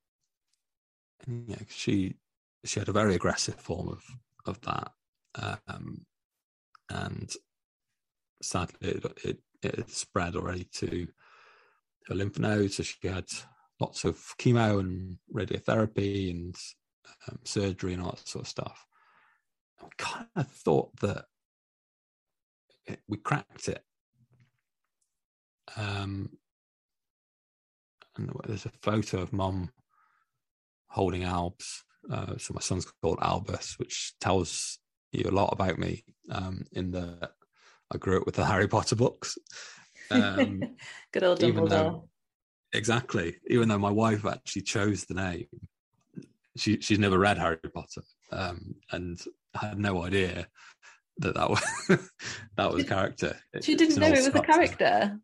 [1.26, 2.16] And, know, she
[2.64, 4.02] she had a very aggressive form of
[4.46, 4.92] of that,
[5.66, 6.06] um,
[6.90, 7.30] and
[8.42, 11.08] sadly, it, it, it spread already to
[12.06, 12.76] her lymph nodes.
[12.76, 13.26] So she had
[13.80, 16.56] lots of chemo and radiotherapy and
[17.28, 18.87] um, surgery and all that sort of stuff.
[19.80, 21.24] I kind of thought that
[22.86, 23.82] it, we cracked it.
[25.76, 26.30] Um,
[28.16, 29.70] and there's a photo of mum
[30.88, 31.84] holding Albs.
[32.10, 34.78] Uh, so my son's called Albus, which tells
[35.12, 36.04] you a lot about me.
[36.30, 37.30] Um, in the
[37.90, 39.38] I grew up with the Harry Potter books.
[40.10, 40.62] Um,
[41.12, 41.68] Good old Dumbledore.
[41.68, 42.08] Though,
[42.72, 43.36] exactly.
[43.48, 45.46] Even though my wife actually chose the name,
[46.56, 48.02] she she's never read Harry Potter
[48.32, 49.22] um, and
[49.60, 50.46] had no idea
[51.18, 51.62] that that was
[52.56, 53.36] that was character.
[53.62, 55.18] She didn't know it was a character.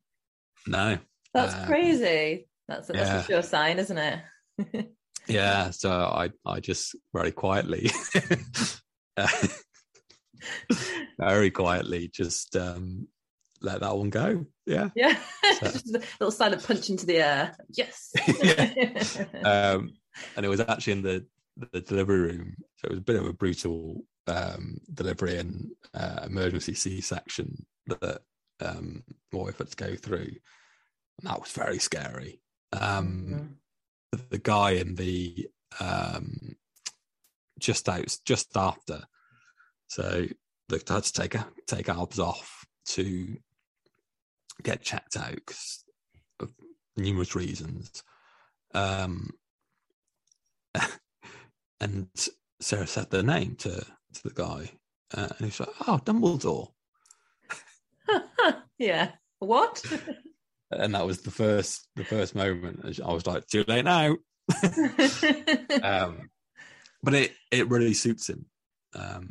[0.66, 0.98] No,
[1.32, 2.48] that's um, crazy.
[2.68, 3.20] That's, that's yeah.
[3.20, 4.90] a sure sign, isn't it?
[5.26, 5.70] yeah.
[5.70, 7.90] So I I just very quietly
[11.18, 13.08] very quietly just um,
[13.60, 14.46] let that one go.
[14.66, 14.90] Yeah.
[14.94, 15.18] Yeah.
[15.60, 15.66] So.
[15.66, 17.56] just a little silent punch into the air.
[17.70, 18.12] Yes.
[19.44, 19.92] um,
[20.36, 21.26] and it was actually in the,
[21.72, 22.54] the delivery room.
[22.76, 27.66] So it was a bit of a brutal um, delivery and uh, emergency C section
[28.00, 28.22] that
[28.60, 29.02] um,
[29.32, 30.30] had to go through.
[31.18, 32.40] And that was very scary.
[32.72, 33.46] Um, mm-hmm.
[34.12, 35.48] the, the guy in the
[35.80, 36.56] um,
[37.58, 39.02] just out, just after
[39.86, 40.26] so
[40.68, 43.36] they had to take take Albs off to
[44.62, 45.84] get checked out because
[46.40, 46.50] of
[46.96, 48.02] numerous reasons.
[48.74, 49.30] Um,
[51.80, 52.08] and
[52.60, 54.70] Sarah said the name to to the guy,
[55.14, 56.68] uh, and he was like, "Oh, Dumbledore."
[58.78, 59.12] yeah.
[59.38, 59.84] What?
[60.70, 63.00] and that was the first the first moment.
[63.04, 64.16] I was like, "Too late now."
[65.82, 66.30] um,
[67.02, 68.46] but it it really suits him.
[68.94, 69.30] Um,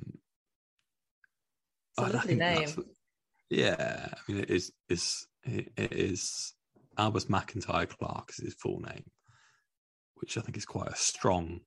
[1.97, 2.69] lovely name.
[3.49, 4.71] Yeah, I mean, it is.
[4.89, 6.53] Is it is
[6.97, 9.05] Albus McIntyre Clarke is his full name,
[10.15, 11.61] which I think is quite a strong,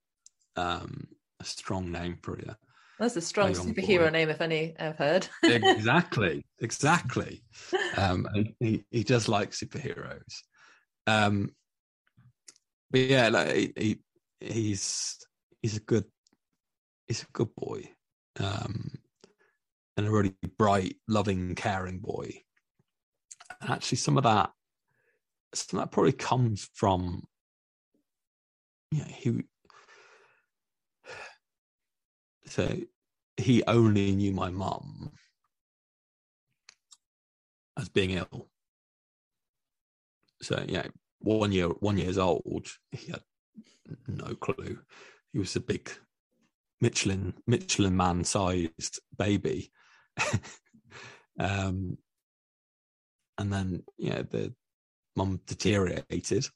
[0.56, 1.08] um,
[1.40, 2.54] a strong name for you.
[2.98, 5.28] That's a strong superhero name, if any I've heard.
[5.42, 7.42] exactly, exactly.
[7.96, 8.26] Um,
[8.58, 10.42] he he does like superheroes.
[11.06, 11.50] Um,
[12.90, 13.98] but yeah, like he, he
[14.40, 15.18] he's
[15.60, 16.04] he's a good
[17.06, 17.90] he's a good boy,
[18.40, 18.92] um,
[19.96, 22.42] and a really bright, loving, caring boy.
[23.60, 24.50] And actually, some of that
[25.54, 27.24] some of that probably comes from
[28.92, 29.42] yeah he
[32.46, 32.76] so
[33.36, 35.12] he only knew my mum
[37.78, 38.48] as being ill.
[40.42, 40.86] So yeah,
[41.20, 43.22] one year one years old, he had
[44.06, 44.78] no clue.
[45.32, 45.90] He was a big
[46.80, 49.70] Michelin Michelin man sized baby.
[51.40, 51.98] um,
[53.38, 54.54] and then yeah, the
[55.14, 56.46] mum deteriorated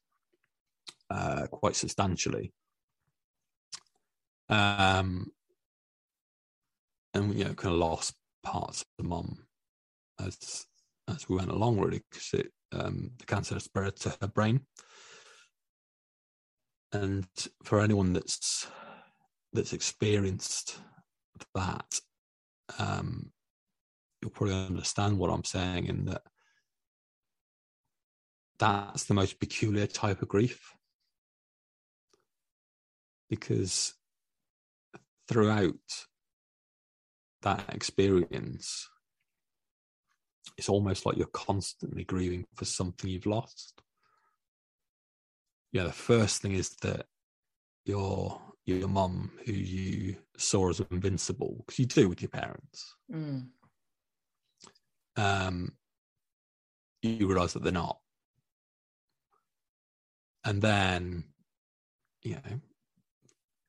[1.11, 2.53] uh, quite substantially.
[4.49, 5.31] Um,
[7.15, 9.47] and you know, kind of lost parts of the mum
[10.25, 10.67] as
[11.09, 14.61] as we went along, really, because it um, the cancer spread to her brain.
[16.93, 17.27] And
[17.65, 18.67] for anyone that's
[19.53, 20.79] that's experienced
[21.55, 22.01] that,
[22.79, 23.33] um,
[24.21, 26.23] you'll probably understand what I'm saying in that
[28.59, 30.75] that's the most peculiar type of grief.
[33.29, 33.95] Because
[35.29, 35.75] throughout
[37.43, 38.89] that experience,
[40.57, 43.81] it's almost like you're constantly grieving for something you've lost.
[45.73, 47.07] Yeah, the first thing is that
[47.85, 53.47] your your mum, who you saw as invincible, because you do with your parents, mm.
[55.17, 55.73] um,
[57.03, 57.99] you realise that they're not,
[60.45, 61.25] and then
[62.23, 62.61] you know,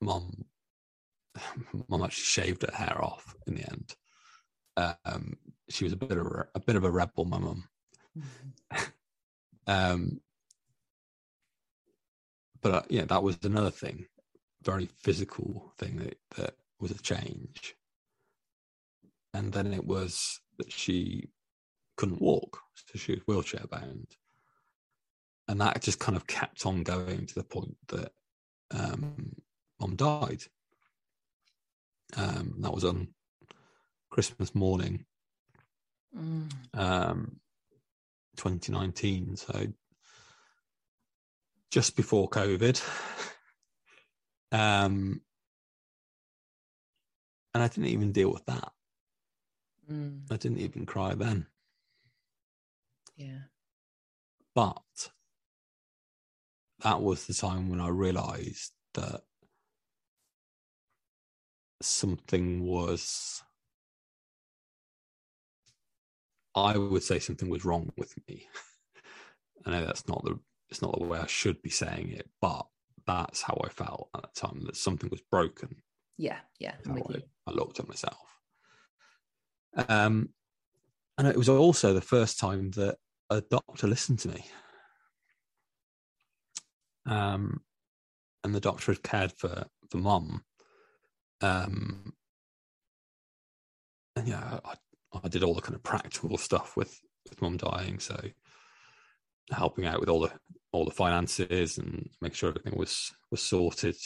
[0.02, 0.46] mum,
[1.90, 3.96] mum actually shaved her hair off in the end.
[5.06, 5.38] Um,
[5.70, 7.64] she was a bit of a, a bit of a rebel, my mum.
[8.18, 8.82] Mm-hmm.
[9.68, 10.22] um,
[12.62, 14.06] but uh, yeah, that was another thing,
[14.64, 17.76] very physical thing that that was a change.
[19.34, 21.30] And then it was that she
[21.98, 24.08] couldn't walk, so she was wheelchair bound,
[25.48, 28.12] and that just kind of kept on going to the point that
[28.72, 29.36] um,
[29.80, 30.44] mom died.
[32.18, 33.08] Um, that was on
[34.10, 35.06] Christmas morning,
[36.18, 36.50] mm.
[36.74, 37.40] um,
[38.38, 39.38] 2019.
[39.38, 39.68] So
[41.72, 42.82] just before COVID.
[44.52, 45.22] um,
[47.54, 48.72] and I didn't even deal with that.
[49.92, 50.24] Mm.
[50.32, 51.48] I didn't even cry then.
[53.16, 53.40] Yeah.
[54.54, 55.10] But
[56.84, 59.22] that was the time when I realized that
[61.84, 63.44] something was
[66.56, 68.48] I would say something was wrong with me.
[69.66, 72.66] I know that's not the it's not the way I should be saying it, but
[73.06, 75.76] that's how I felt at the time that something was broken.
[76.18, 76.76] Yeah, yeah.
[76.90, 77.02] I,
[77.48, 78.38] I, looked at myself.
[79.90, 80.30] Um,
[81.18, 82.98] and it was also the first time that
[83.30, 84.46] a doctor listened to me.
[87.06, 87.62] Um,
[88.44, 90.44] and the doctor had cared for for mum.
[91.42, 92.14] Um,
[94.16, 94.76] and yeah, I,
[95.24, 98.20] I did all the kind of practical stuff with with mum dying, so
[99.52, 100.32] helping out with all the
[100.72, 103.98] all the finances and make sure everything was was sorted,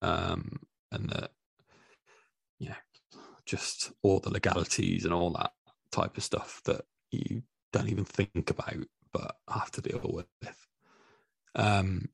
[0.00, 0.60] um,
[0.90, 1.30] and that
[2.58, 2.76] yeah,
[3.44, 5.52] just all the legalities and all that
[5.90, 7.42] type of stuff that you
[7.72, 10.26] don't even think about but have to deal with.
[11.54, 12.08] Um,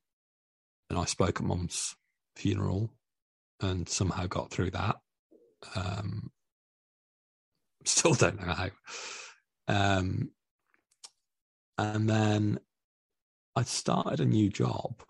[0.89, 1.95] and I spoke at mum's
[2.35, 2.91] funeral
[3.61, 4.97] and somehow got through that.
[5.75, 6.31] Um,
[7.85, 8.69] still don't know how.
[9.67, 10.31] Um,
[11.77, 12.59] and then
[13.55, 15.01] I started a new job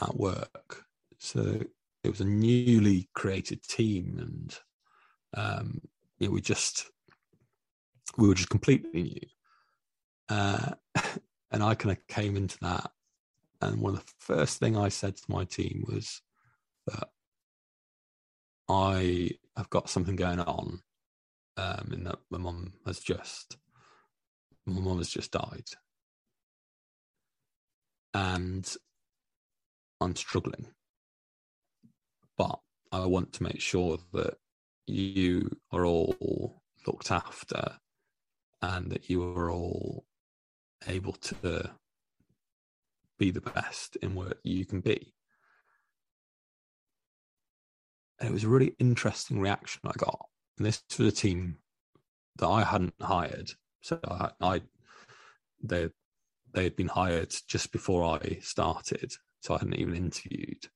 [0.00, 0.84] at work.
[1.18, 1.60] So
[2.02, 4.58] it was a newly created team, and
[5.34, 5.80] um,
[6.18, 6.90] you know, we just
[8.16, 9.20] we were just completely new.
[10.28, 10.72] Uh,
[11.50, 12.90] and I kind of came into that
[13.60, 16.22] and one of the first thing I said to my team was
[16.86, 17.08] that
[18.70, 20.80] I have got something going on
[21.56, 23.56] um, in that my mum has just
[24.64, 25.64] my mum has just died,
[28.14, 28.76] and
[30.00, 30.68] I'm struggling,
[32.38, 32.60] but
[32.92, 34.34] I want to make sure that
[34.86, 37.78] you are all looked after
[38.62, 40.04] and that you are all
[40.86, 41.70] able to
[43.18, 45.12] be the best in what you can be.
[48.20, 50.26] And it was a really interesting reaction I got.
[50.58, 51.56] And this was a team
[52.36, 53.50] that I hadn't hired.
[53.80, 54.62] So I, I
[55.62, 55.88] they
[56.52, 60.66] they had been hired just before I started, so I hadn't even interviewed.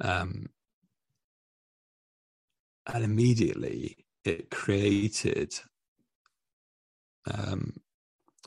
[0.00, 0.46] Um,
[2.86, 5.54] and immediately it created
[7.32, 7.74] um,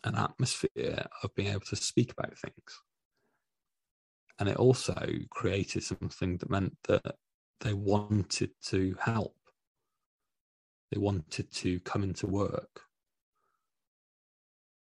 [0.03, 2.82] an atmosphere of being able to speak about things.
[4.38, 4.95] And it also
[5.30, 7.16] created something that meant that
[7.62, 9.36] they wanted to help.
[10.91, 12.82] They wanted to come into work.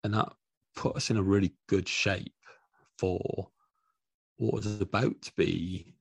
[0.05, 0.33] And that
[0.75, 2.35] put us in a really good shape
[2.99, 3.49] for
[4.37, 5.95] what was about to be,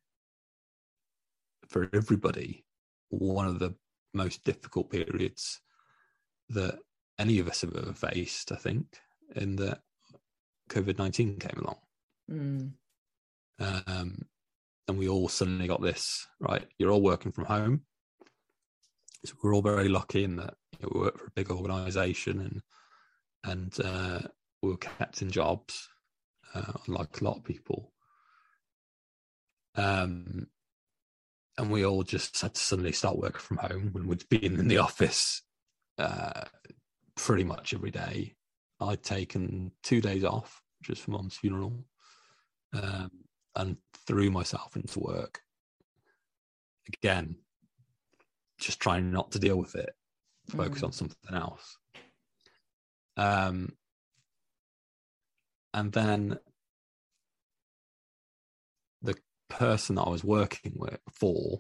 [1.68, 2.66] for everybody,
[3.10, 3.76] one of the
[4.14, 5.62] most difficult periods
[6.50, 6.80] that
[7.20, 8.86] any of us have ever faced, I think,
[9.36, 9.80] in that
[10.70, 11.78] COVID 19 came along.
[12.30, 12.72] Mm.
[13.88, 14.26] Um,
[14.88, 16.66] and we all suddenly got this, right?
[16.78, 17.82] You're all working from home.
[19.26, 22.40] So we're all very lucky in that you know, we work for a big organization
[22.42, 22.62] and
[23.44, 24.20] and uh,
[24.62, 25.90] we were kept in jobs,
[26.54, 27.92] uh, unlike a lot of people.
[29.76, 30.48] Um,
[31.58, 34.68] and we all just had to suddenly start working from home when we'd been in
[34.68, 35.42] the office
[35.98, 36.44] uh,
[37.16, 38.36] pretty much every day.
[38.80, 41.86] I'd taken two days off just for mom's funeral
[42.74, 43.12] um,
[43.56, 43.78] and
[44.12, 45.40] threw myself into work.
[46.94, 47.38] Again,
[48.60, 49.92] just trying not to deal with it,
[50.50, 50.88] focus mm.
[50.88, 51.78] on something else.
[53.16, 53.70] Um,
[55.74, 56.40] and then
[59.02, 59.16] the
[59.50, 61.60] person that I was working with for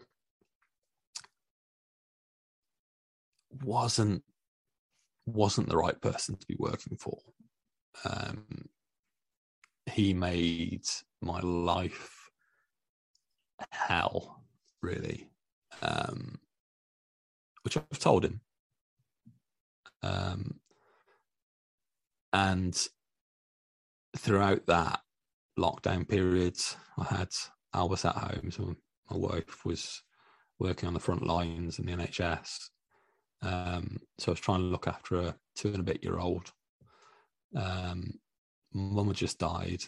[3.63, 4.23] wasn't
[5.25, 7.17] wasn't the right person to be working for.
[8.03, 8.67] Um,
[9.85, 10.83] he made
[11.21, 12.20] my life
[13.69, 14.43] hell,
[14.81, 15.29] really,
[15.81, 16.39] um,
[17.63, 18.41] which I've told him.
[20.03, 20.59] Um,
[22.33, 22.87] and
[24.17, 25.01] throughout that
[25.59, 26.57] lockdown period,
[26.97, 27.29] I had
[27.73, 28.75] Albus at home, so
[29.09, 30.01] my wife was
[30.59, 32.69] working on the front lines in the NHS.
[33.41, 36.51] Um, so I was trying to look after a two and a bit year old.
[37.55, 38.19] Um,
[38.73, 39.83] Mum had just died.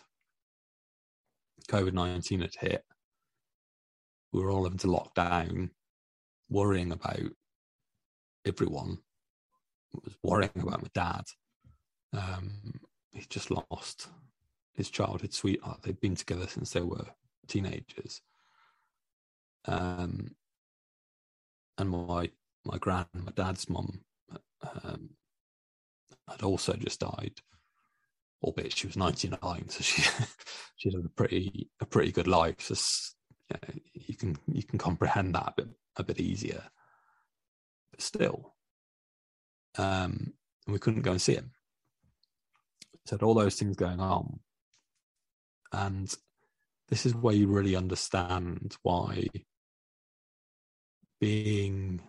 [1.70, 2.84] COVID 19 had hit.
[4.34, 5.70] We were all having to lock down,
[6.50, 7.32] worrying about
[8.46, 8.98] everyone.
[9.96, 11.26] I was worrying about my dad.
[12.14, 12.80] Um,
[13.12, 14.08] he just lost
[14.74, 15.84] his childhood sweetheart.
[15.84, 17.06] They'd been together since they were
[17.48, 18.22] teenagers.
[19.66, 20.36] Um,
[21.78, 22.32] and my
[22.66, 24.02] my grand, my dad's mum,
[24.84, 25.10] um,
[26.28, 27.34] had also just died,
[28.42, 30.02] albeit she was ninety nine, so she
[30.76, 32.62] she had a pretty a pretty good life.
[32.62, 32.76] So
[33.50, 35.68] you, know, you can you can comprehend that a bit
[35.98, 36.64] a bit easier,
[37.92, 38.54] but still,
[39.78, 40.34] um,
[40.68, 41.52] we couldn't go and see him
[43.06, 44.40] so all those things going on.
[45.72, 46.14] And
[46.90, 49.28] this is where you really understand why
[51.20, 52.02] being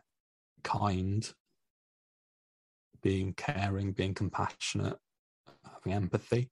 [0.63, 1.33] kind,
[3.03, 4.99] being caring, being compassionate,
[5.73, 6.51] having empathy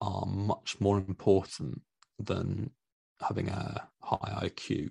[0.00, 1.82] are much more important
[2.18, 2.70] than
[3.22, 4.90] having a high IQ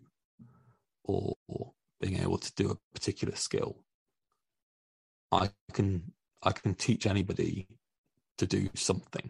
[1.03, 1.36] or
[1.99, 3.84] being able to do a particular skill.
[5.32, 6.12] I can
[6.44, 7.68] I can teach anybody
[8.40, 9.30] to do something.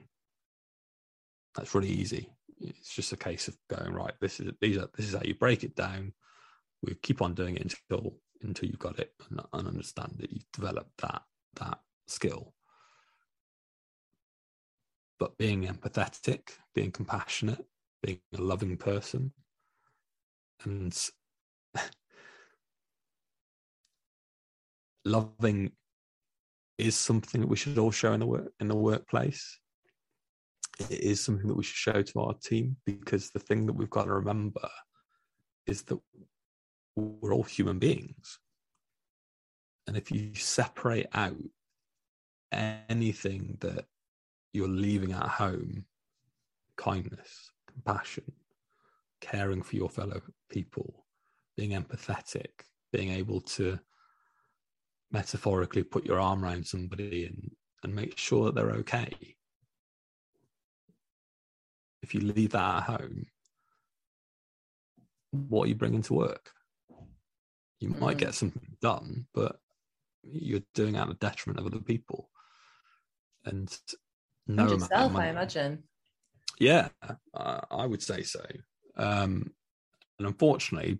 [1.56, 2.30] That's really easy.
[2.60, 4.14] It's just a case of going right.
[4.22, 6.14] This is these are this is how you break it down.
[6.82, 10.52] We keep on doing it until until you've got it and, and understand that you've
[10.54, 11.24] developed that
[11.60, 12.54] that skill.
[15.20, 17.64] But being empathetic, being compassionate,
[18.04, 19.32] being a loving person,
[20.64, 20.98] and
[25.06, 25.72] loving
[26.78, 29.60] is something that we should all show in the work in the workplace.
[30.90, 33.90] It is something that we should show to our team because the thing that we've
[33.90, 34.68] got to remember
[35.68, 36.00] is that
[36.96, 38.40] we're all human beings.
[39.88, 41.36] And if you separate out
[42.52, 43.86] anything that
[44.54, 45.86] you're leaving at home,
[46.78, 47.51] kindness,
[47.84, 48.32] compassion,
[49.20, 51.06] caring for your fellow people,
[51.58, 52.50] being empathetic,
[52.92, 53.80] being able to
[55.12, 57.52] metaphorically put your arm around somebody and,
[57.84, 59.12] and make sure that they're okay.
[62.02, 63.26] If you leave that at home,
[65.32, 66.52] what are you bringing to work?
[67.80, 68.22] You might mm.
[68.22, 69.58] get something done, but
[70.24, 72.30] you're doing at the detriment of other people.
[73.46, 73.76] And
[74.48, 75.84] no and yourself, I imagine.
[76.60, 76.90] Yeah,
[77.34, 78.46] uh, I would say so.
[78.96, 79.52] Um,
[80.20, 81.00] and unfortunately,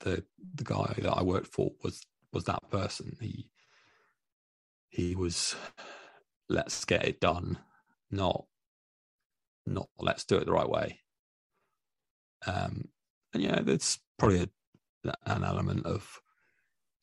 [0.00, 0.24] the
[0.54, 3.16] the guy that I worked for was was that person.
[3.20, 3.50] He
[4.90, 5.56] he was
[6.48, 7.58] let's get it done,
[8.10, 8.44] not
[9.66, 11.00] not let's do it the right way.
[12.46, 12.88] Um,
[13.34, 14.48] and yeah, there's probably
[15.04, 16.20] a, an element of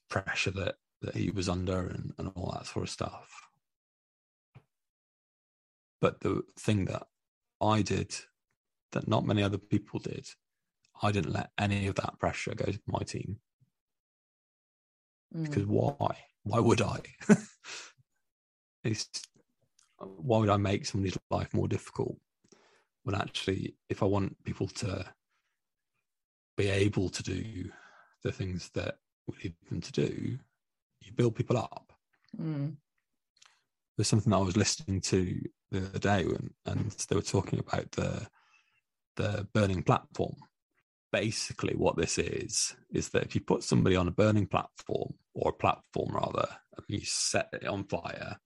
[0.10, 3.50] pressure that that he was under and, and all that sort of stuff.
[6.00, 7.08] But the thing that
[7.62, 8.16] I did
[8.92, 10.28] that not many other people did,
[11.02, 13.38] I didn't let any of that pressure go to my team.
[15.36, 15.44] Mm.
[15.44, 16.18] Because why?
[16.44, 17.00] Why would I?
[18.84, 19.10] it's,
[19.98, 22.18] why would I make somebody's life more difficult
[23.04, 25.06] when actually, if I want people to
[26.56, 27.70] be able to do
[28.24, 28.96] the things that
[29.28, 30.38] we need them to do,
[31.02, 31.92] you build people up.
[32.40, 32.76] Mm.
[33.98, 35.40] There's something that I was listening to
[35.74, 38.28] the other day, and, and they were talking about the
[39.16, 40.36] the burning platform.
[41.12, 45.50] Basically, what this is is that if you put somebody on a burning platform or
[45.50, 46.48] a platform rather,
[46.78, 48.38] and you set it on fire,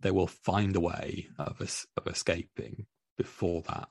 [0.00, 1.60] they will find a way of
[1.96, 3.88] of escaping before that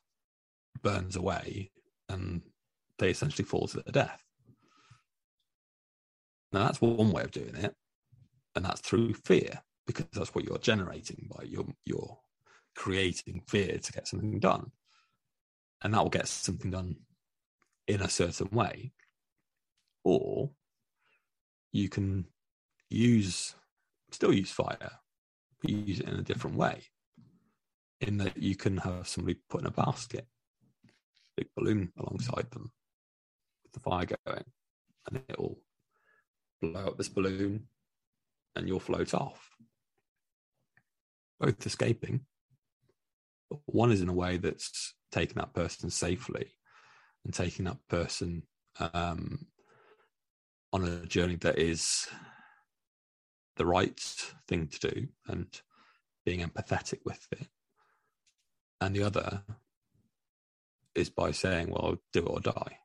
[0.82, 1.72] burns away,
[2.10, 2.42] and
[3.00, 4.24] they essentially fall to their death.
[6.52, 7.76] Now that's one way of doing it,
[8.56, 9.62] and that's through fear
[9.93, 12.18] because that's what you're generating by you're you're
[12.76, 14.72] creating fear to get something done,
[15.84, 16.95] and that will get something done
[17.88, 18.93] in a certain way,
[20.03, 20.51] or
[21.72, 22.26] you can
[22.89, 23.55] use
[24.11, 24.91] still use fire,
[25.61, 26.84] but use it in a different way.
[28.01, 30.26] In that you can have somebody put in a basket,
[31.38, 32.72] big balloon alongside them,
[33.63, 34.43] with the fire going,
[35.07, 35.59] and it will
[36.61, 37.68] blow up this balloon
[38.55, 39.49] and you'll float off.
[41.41, 42.22] Both escaping,
[43.49, 46.53] but one is in a way that's taking that person safely
[47.26, 48.43] and taking that person
[48.80, 49.47] um,
[50.72, 52.07] on a journey that is
[53.57, 53.99] the right
[54.47, 55.47] thing to do and
[56.26, 57.47] being empathetic with it.
[58.80, 59.41] And the other
[60.95, 62.77] is by saying, well, do or die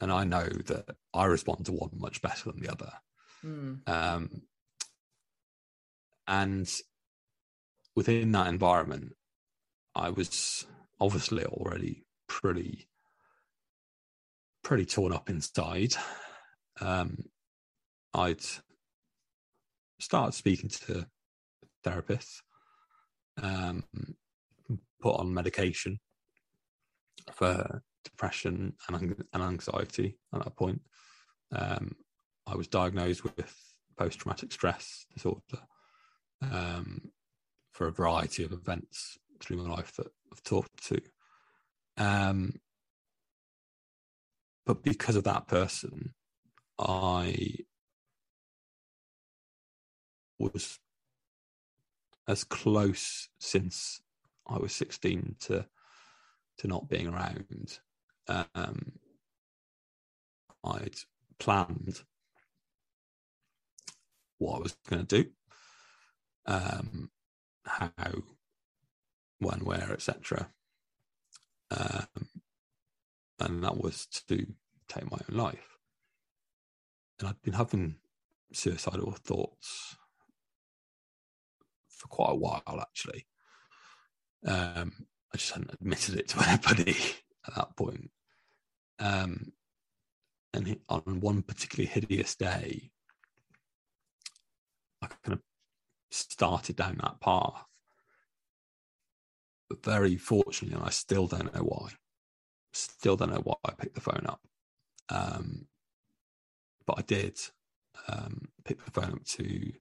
[0.00, 2.92] and I know that I respond to one much better than the other.
[3.44, 3.88] Mm.
[3.88, 4.42] Um,
[6.28, 6.70] and
[7.96, 9.14] within that environment,
[9.94, 10.66] I was
[11.00, 12.86] obviously already pretty,
[14.62, 15.94] pretty torn up inside.
[16.80, 17.24] Um,
[18.14, 18.42] I'd
[19.98, 21.06] started speaking to
[21.84, 22.42] therapists,
[23.42, 23.82] um,
[25.00, 25.98] put on medication
[27.32, 30.82] for depression and, and anxiety at that point.
[31.50, 31.96] Um,
[32.46, 33.54] I was diagnosed with
[33.96, 35.62] post traumatic stress disorder
[36.42, 37.10] um,
[37.72, 41.00] for a variety of events through my life that I've talked to.
[41.96, 42.60] Um,
[44.66, 46.14] but because of that person,
[46.78, 47.56] I
[50.38, 50.78] was
[52.28, 54.00] as close since
[54.46, 55.66] I was 16 to
[56.58, 57.78] to not being around
[58.28, 58.92] um,
[60.64, 60.96] I'd
[61.38, 62.02] planned
[64.38, 65.30] what I was going to do,
[66.48, 67.10] um,
[67.64, 67.90] how,
[69.38, 70.50] when, where, etc.
[71.70, 72.28] Um,
[73.38, 74.46] and that was to
[74.88, 75.78] take my own life.
[77.20, 77.96] And I'd been having
[78.52, 79.96] suicidal thoughts
[81.88, 83.26] for quite a while, actually.
[84.46, 86.96] Um, I just hadn't admitted it to anybody
[87.46, 88.10] at that point.
[88.98, 89.52] Um,
[90.54, 92.90] and on one particularly hideous day,
[95.02, 95.40] I kind of
[96.10, 97.64] started down that path.
[99.68, 101.90] But very fortunately, and I still don't know why,
[102.72, 104.40] still don't know why I picked the phone up.
[105.10, 105.66] Um,
[106.86, 107.38] but I did
[108.08, 109.72] um, pick the phone up to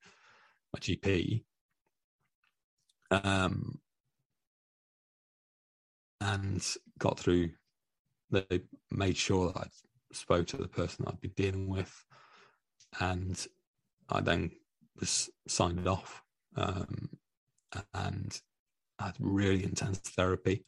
[0.73, 1.43] my GP.
[3.09, 3.79] Um,
[6.19, 6.65] and
[6.99, 7.51] got through
[8.29, 9.67] they made sure that I
[10.11, 12.03] spoke to the person I'd been dealing with,
[12.99, 13.45] and
[14.09, 14.51] I then
[14.99, 16.23] was signed off
[16.55, 17.09] um,
[17.93, 18.39] and
[18.99, 20.63] had really intense therapy.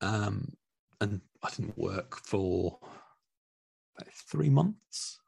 [0.00, 0.54] Um,
[1.00, 2.78] and I didn't work for
[4.30, 5.18] three months.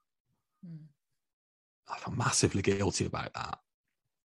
[0.67, 0.85] Mm.
[1.89, 3.59] I felt massively guilty about that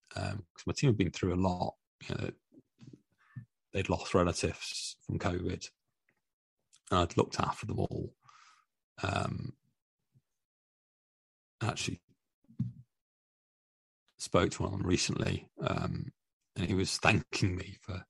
[0.10, 1.76] because um, my team had been through a lot.
[2.08, 2.30] You know,
[3.74, 5.70] they'd lost relatives from COVID
[6.90, 8.14] and I'd looked after them all.
[9.04, 9.54] Um,
[11.64, 12.02] actually
[14.22, 16.12] spoke to one recently, um,
[16.56, 18.04] and he was thanking me for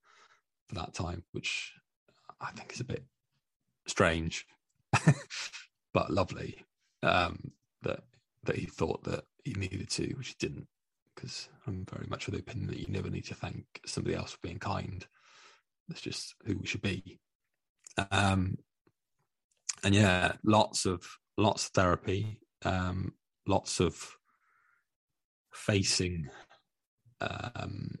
[0.68, 1.72] for that time, which
[2.40, 3.04] I think is a bit
[3.86, 4.46] strange,
[5.94, 6.64] but lovely.
[7.02, 7.52] Um,
[7.82, 8.00] that
[8.44, 10.68] that he thought that he needed to, which he didn't,
[11.14, 14.32] because I'm very much of the opinion that you never need to thank somebody else
[14.32, 15.04] for being kind.
[15.88, 17.18] That's just who we should be.
[18.10, 18.58] Um,
[19.82, 21.02] and yeah, lots of
[21.36, 23.14] lots of therapy, um,
[23.46, 24.16] lots of
[25.52, 26.28] facing
[27.20, 27.96] um,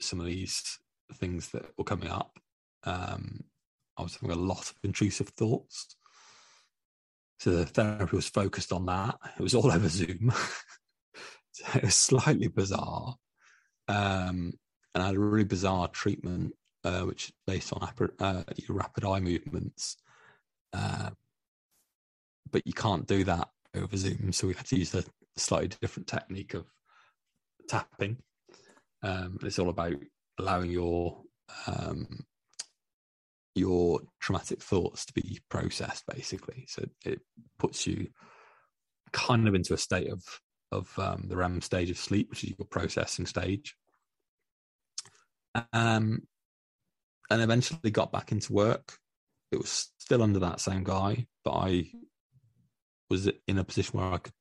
[0.00, 0.78] some of these
[1.14, 2.38] things that were coming up.
[2.84, 3.44] Um,
[3.96, 5.96] I was having a lot of intrusive thoughts.
[7.38, 9.18] So the therapy was focused on that.
[9.38, 10.32] It was all over Zoom.
[11.52, 13.16] so it was slightly bizarre.
[13.88, 14.52] Um,
[14.94, 16.54] and I had a really bizarre treatment,
[16.84, 17.88] uh, which is based on
[18.20, 19.96] uh, rapid eye movements.
[20.72, 21.10] Uh,
[22.50, 24.32] but you can't do that over Zoom.
[24.32, 25.04] So we had to use a
[25.36, 26.66] slightly different technique of
[27.68, 28.18] tapping.
[29.02, 29.96] Um, it's all about
[30.38, 31.22] allowing your
[31.66, 32.24] um,
[33.54, 36.64] your traumatic thoughts to be processed, basically.
[36.68, 37.20] So it
[37.58, 38.08] puts you
[39.12, 40.22] kind of into a state of
[40.70, 43.76] of um, the REM stage of sleep, which is your processing stage.
[45.74, 46.22] Um,
[47.30, 48.96] and eventually got back into work.
[49.50, 51.90] It was still under that same guy, but I
[53.10, 54.32] was in a position where I could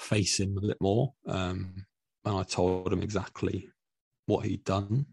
[0.00, 1.12] face him a bit more.
[1.26, 1.86] Um,
[2.24, 3.68] and I told him exactly
[4.26, 5.06] what he'd done.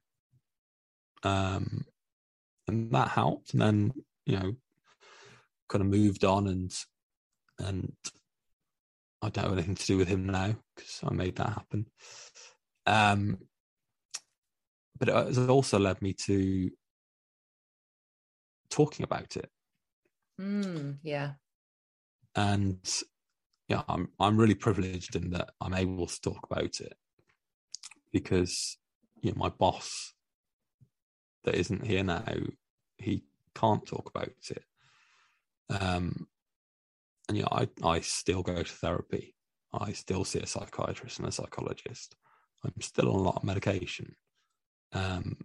[1.23, 1.85] Um,
[2.67, 3.53] and that helped.
[3.53, 3.93] And then,
[4.25, 4.53] you know,
[5.69, 6.73] kind of moved on and,
[7.59, 7.93] and
[9.21, 11.87] I don't have anything to do with him now because I made that happen.
[12.85, 13.37] Um,
[14.97, 16.69] but it has also led me to
[18.69, 19.49] talking about it.
[20.39, 21.33] Mm, yeah.
[22.35, 22.79] And
[23.67, 26.93] yeah, I'm I'm really privileged in that I'm able to talk about it
[28.11, 28.77] because
[29.21, 30.13] you know my boss
[31.43, 32.23] that isn't here now,
[32.97, 33.23] he
[33.55, 34.63] can't talk about it.
[35.69, 36.27] Um,
[37.27, 39.35] and yeah, I I still go to therapy.
[39.73, 42.15] I still see a psychiatrist and a psychologist.
[42.63, 44.15] I'm still on a lot of medication.
[44.93, 45.37] Um,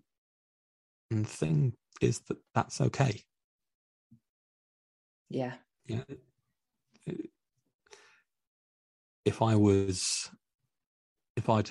[1.10, 3.22] and the thing is that that's okay.
[5.28, 5.54] Yeah.
[5.86, 6.04] Yeah.
[9.24, 10.30] If I was,
[11.36, 11.70] if I'd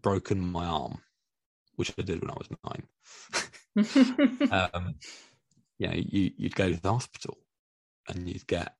[0.00, 0.98] broken my arm,
[1.76, 4.94] which I did when I was nine, um,
[5.78, 7.38] yeah, you, you'd go to the hospital
[8.08, 8.74] and you'd get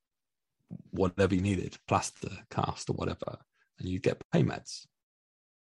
[0.91, 3.39] whatever you needed, plaster, cast, or whatever,
[3.79, 4.87] and you'd get pain meds.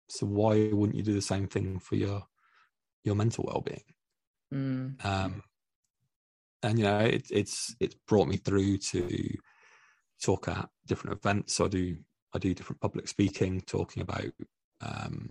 [0.08, 2.24] So why wouldn't you do the same thing for your
[3.04, 3.82] your mental well-being?
[4.52, 5.04] Mm.
[5.04, 5.42] Um,
[6.62, 9.38] and you know, it, it's it's brought me through to
[10.22, 11.56] talk at different events.
[11.56, 11.96] So I do
[12.34, 14.32] I do different public speaking, talking about
[14.80, 15.30] um,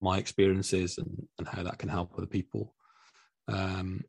[0.00, 2.74] my experiences and, and how that can help other people.
[3.48, 4.04] Um,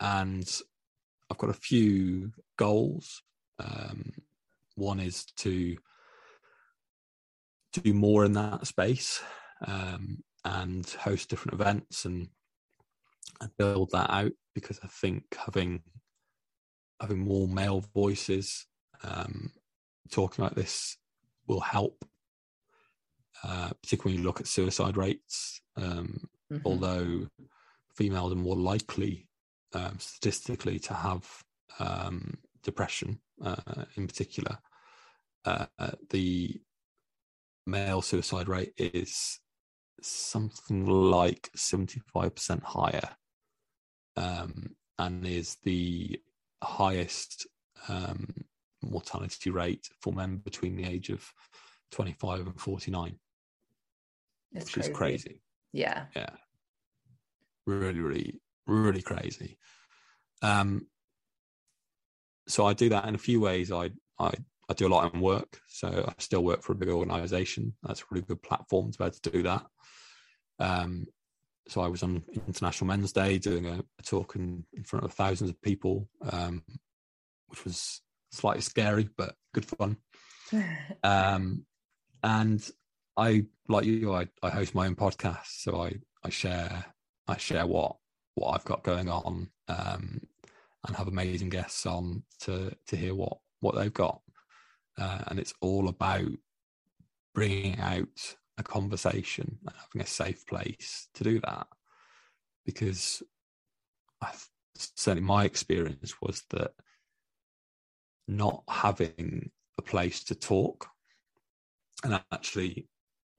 [0.00, 0.48] and
[1.30, 3.22] I've got a few goals.
[3.58, 4.12] Um,
[4.74, 5.76] one is to
[7.72, 9.22] do more in that space
[9.66, 12.28] um, and host different events and,
[13.40, 15.82] and build that out because I think having
[17.00, 18.66] having more male voices
[19.04, 19.50] um,
[20.10, 20.96] talking about this
[21.46, 22.04] will help
[23.44, 25.60] uh, particularly when you look at suicide rates.
[25.76, 26.66] Um, mm-hmm.
[26.66, 27.28] Although
[27.94, 29.28] females are more likely
[29.72, 31.24] um, statistically to have
[31.78, 34.58] um, depression uh, in particular,
[35.44, 35.66] uh,
[36.10, 36.60] the
[37.66, 39.38] male suicide rate is
[40.02, 43.10] something like 75% higher
[44.16, 46.20] um, and is the
[46.62, 47.46] highest
[47.88, 48.44] um,
[48.82, 51.32] mortality rate for men between the age of
[51.92, 53.18] 25 and 49
[54.56, 54.90] it's which crazy.
[54.90, 55.42] is crazy.
[55.72, 56.04] Yeah.
[56.14, 56.30] Yeah.
[57.66, 59.58] Really, really, really crazy.
[60.42, 60.86] Um,
[62.48, 63.72] so I do that in a few ways.
[63.72, 64.32] I, I,
[64.68, 65.60] I do a lot in work.
[65.68, 67.74] So I still work for a big organization.
[67.82, 69.66] That's a really good platform to be able to do that.
[70.58, 71.06] Um,
[71.68, 75.12] so I was on International Men's Day doing a, a talk in, in, front of
[75.12, 76.62] thousands of people, um,
[77.48, 78.00] which was
[78.30, 79.96] slightly scary, but good fun.
[81.02, 81.64] um,
[82.22, 82.70] and
[83.16, 84.14] I like you.
[84.14, 85.94] I, I host my own podcast, so I
[86.24, 86.84] I share
[87.28, 87.96] I share what
[88.34, 90.20] what I've got going on, um,
[90.86, 94.20] and have amazing guests on to to hear what what they've got,
[94.98, 96.28] uh, and it's all about
[97.34, 101.66] bringing out a conversation and having a safe place to do that,
[102.64, 103.22] because
[104.22, 104.32] I,
[104.74, 106.72] certainly my experience was that
[108.28, 110.88] not having a place to talk
[112.04, 112.88] and actually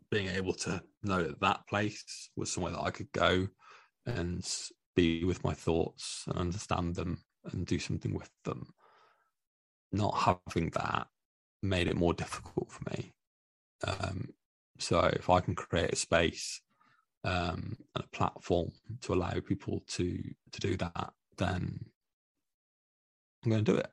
[0.10, 3.48] being able to know that that place was somewhere that I could go
[4.06, 4.48] and
[4.96, 8.68] be with my thoughts and understand them and do something with them.
[9.92, 11.08] Not having that
[11.62, 13.14] made it more difficult for me.
[13.86, 14.30] Um,
[14.80, 16.62] so if I can create a space
[17.24, 21.86] um, and a platform to allow people to to do that, then
[23.44, 23.92] I'm going to do it.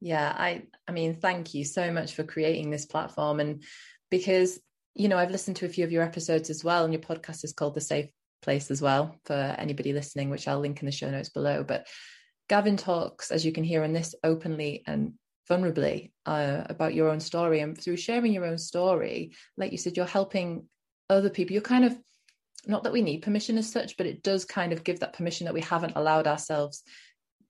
[0.00, 3.62] Yeah, I I mean, thank you so much for creating this platform, and
[4.10, 4.58] because
[4.94, 7.44] you know I've listened to a few of your episodes as well, and your podcast
[7.44, 8.08] is called The Safe
[8.42, 11.62] Place as well for anybody listening, which I'll link in the show notes below.
[11.62, 11.86] But
[12.48, 15.12] Gavin talks, as you can hear on this, openly and
[15.48, 19.96] vulnerably uh, about your own story, and through sharing your own story, like you said,
[19.96, 20.66] you're helping
[21.10, 21.52] other people.
[21.52, 21.98] You're kind of
[22.66, 25.44] not that we need permission as such, but it does kind of give that permission
[25.44, 26.82] that we haven't allowed ourselves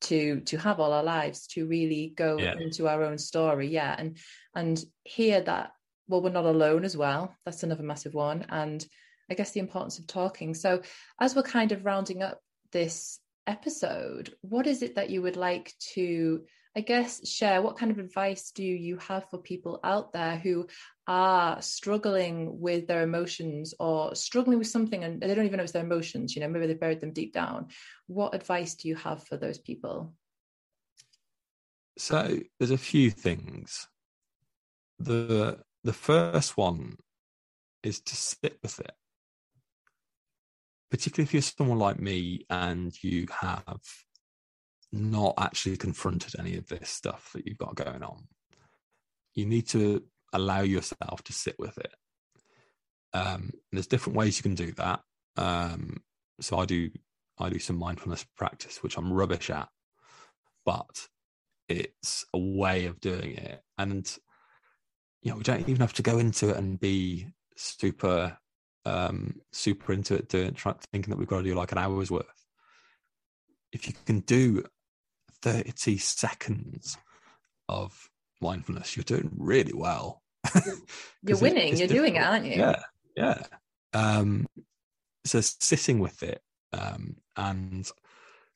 [0.00, 2.54] to to have all our lives to really go yeah.
[2.58, 4.16] into our own story yeah and
[4.54, 5.72] and hear that
[6.08, 8.86] well we're not alone as well that's another massive one and
[9.30, 10.80] i guess the importance of talking so
[11.20, 12.40] as we're kind of rounding up
[12.72, 16.42] this episode what is it that you would like to
[16.76, 20.68] I guess, share what kind of advice do you have for people out there who
[21.06, 25.72] are struggling with their emotions or struggling with something and they don't even know it's
[25.72, 27.68] their emotions, you know, maybe they've buried them deep down.
[28.06, 30.14] What advice do you have for those people?
[31.98, 33.88] So there's a few things.
[35.00, 36.98] The the first one
[37.82, 38.92] is to sit with it.
[40.90, 43.80] Particularly if you're someone like me and you have
[44.92, 48.26] not actually confronted any of this stuff that you've got going on.
[49.34, 50.02] You need to
[50.32, 51.94] allow yourself to sit with it.
[53.12, 55.00] Um, there's different ways you can do that.
[55.36, 56.02] Um,
[56.40, 56.90] so I do
[57.38, 59.68] I do some mindfulness practice, which I'm rubbish at,
[60.66, 61.08] but
[61.68, 63.62] it's a way of doing it.
[63.78, 64.10] And
[65.22, 67.26] you know, we don't even have to go into it and be
[67.56, 68.38] super
[68.86, 72.10] um super into it doing trying thinking that we've got to do like an hour's
[72.10, 72.24] worth
[73.72, 74.64] if you can do
[75.42, 76.96] 30 seconds
[77.68, 78.08] of
[78.40, 80.22] mindfulness, you're doing really well.
[81.22, 81.98] you're winning, you're difficult.
[81.98, 82.56] doing it, aren't you?
[82.56, 82.82] Yeah,
[83.16, 83.42] yeah.
[83.92, 84.46] Um,
[85.24, 86.40] so sitting with it,
[86.72, 87.90] um, and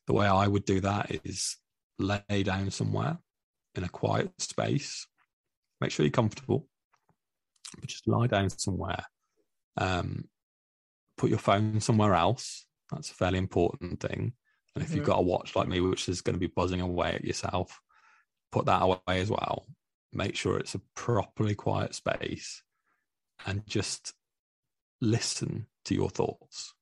[0.06, 1.56] the way I would do that is
[1.98, 3.18] lay down somewhere
[3.74, 5.06] in a quiet space.
[5.80, 6.66] Make sure you're comfortable,
[7.78, 9.04] but just lie down somewhere.
[9.76, 10.28] Um,
[11.16, 12.66] put your phone somewhere else.
[12.90, 14.34] That's a fairly important thing.
[14.74, 14.98] And if mm-hmm.
[14.98, 17.80] you've got a watch like me, which is going to be buzzing away at yourself,
[18.50, 19.66] put that away as well.
[20.12, 22.62] Make sure it's a properly quiet space
[23.46, 24.14] and just
[25.00, 26.74] listen to your thoughts.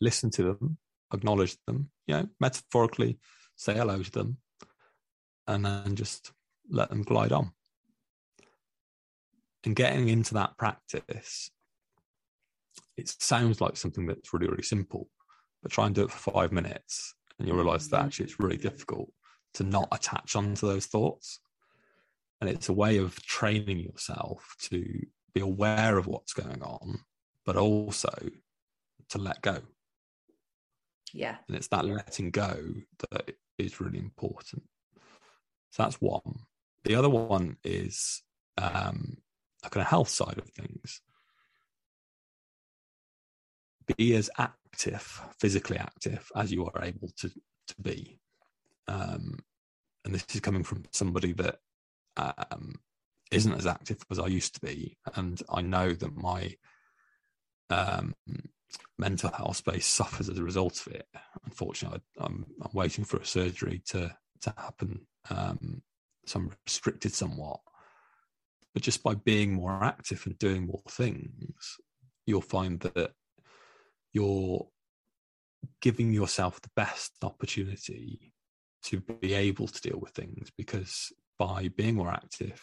[0.00, 0.78] Listen to them,
[1.12, 3.18] acknowledge them, you know, metaphorically
[3.56, 4.38] say hello to them,
[5.46, 6.32] and then just
[6.68, 7.52] let them glide on.
[9.64, 11.50] And getting into that practice,
[12.96, 15.08] it sounds like something that's really, really simple,
[15.64, 18.58] but try and do it for five minutes and you'll realize that actually it's really
[18.58, 19.10] difficult
[19.54, 21.40] to not attach onto those thoughts.
[22.40, 24.84] And it's a way of training yourself to
[25.32, 27.00] be aware of what's going on
[27.46, 28.12] but also
[29.08, 29.58] to let go.
[31.14, 31.36] Yeah.
[31.48, 32.56] And it's that letting go
[33.10, 34.64] that is really important.
[35.70, 36.40] So that's one.
[36.84, 38.22] The other one is
[38.58, 39.16] um
[39.64, 41.00] a kind of health side of things
[43.96, 44.63] be as active,
[45.40, 48.18] physically active, as you are able to to be.
[48.86, 49.38] Um,
[50.04, 51.58] and this is coming from somebody that
[52.16, 52.74] um,
[53.30, 56.54] isn't as active as I used to be, and I know that my
[57.70, 58.14] um,
[58.98, 61.06] mental health space suffers as a result of it.
[61.44, 65.82] Unfortunately, I, am waiting for a surgery to to happen, um,
[66.26, 67.60] so I'm restricted somewhat.
[68.74, 71.78] But just by being more active and doing more things,
[72.26, 73.12] you'll find that
[74.14, 74.66] you're
[75.82, 78.32] giving yourself the best opportunity
[78.84, 82.60] to be able to deal with things because by being more active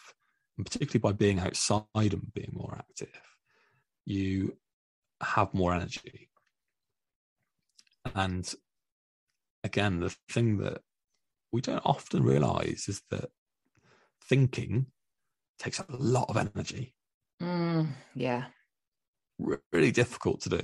[0.56, 3.20] and particularly by being outside and being more active
[4.04, 4.56] you
[5.20, 6.28] have more energy.
[8.14, 8.52] And
[9.62, 10.80] again the thing that
[11.52, 13.30] we don't often realize is that
[14.28, 14.86] thinking
[15.58, 16.94] takes a lot of energy.
[17.40, 18.44] Mm, yeah.
[19.72, 20.60] Really difficult to do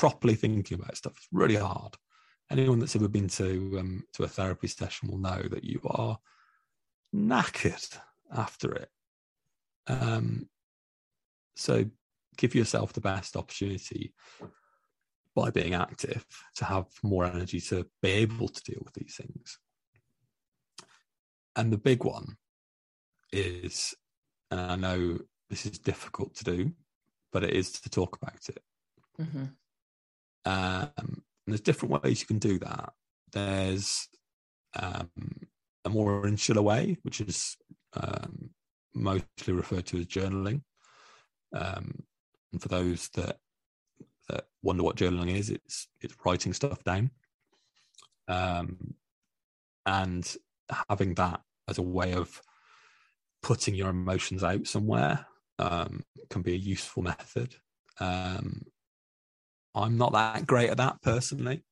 [0.00, 1.12] properly thinking about stuff.
[1.18, 1.94] It's really hard.
[2.50, 6.18] Anyone that's ever been to um, to a therapy session will know that you are
[7.14, 7.98] knackered
[8.32, 8.88] after it.
[9.86, 10.48] Um,
[11.54, 11.84] so
[12.38, 14.14] give yourself the best opportunity
[15.36, 16.24] by being active
[16.56, 19.58] to have more energy to be able to deal with these things.
[21.56, 22.38] And the big one
[23.32, 23.94] is,
[24.50, 25.18] and I know
[25.50, 26.72] this is difficult to do,
[27.32, 28.62] but it is to talk about it.
[29.20, 29.44] Mm-hmm.
[30.44, 32.92] Um, and there's different ways you can do that.
[33.32, 34.08] There's
[34.78, 35.10] um,
[35.84, 37.56] a more insular way, which is
[37.94, 38.50] um,
[38.94, 40.62] mostly referred to as journaling.
[41.54, 42.04] Um,
[42.52, 43.36] and for those that
[44.28, 47.10] that wonder what journaling is, it's it's writing stuff down,
[48.28, 48.94] um,
[49.86, 50.36] and
[50.88, 52.40] having that as a way of
[53.42, 55.26] putting your emotions out somewhere
[55.58, 57.54] um, can be a useful method.
[57.98, 58.62] Um,
[59.74, 61.62] I'm not that great at that personally.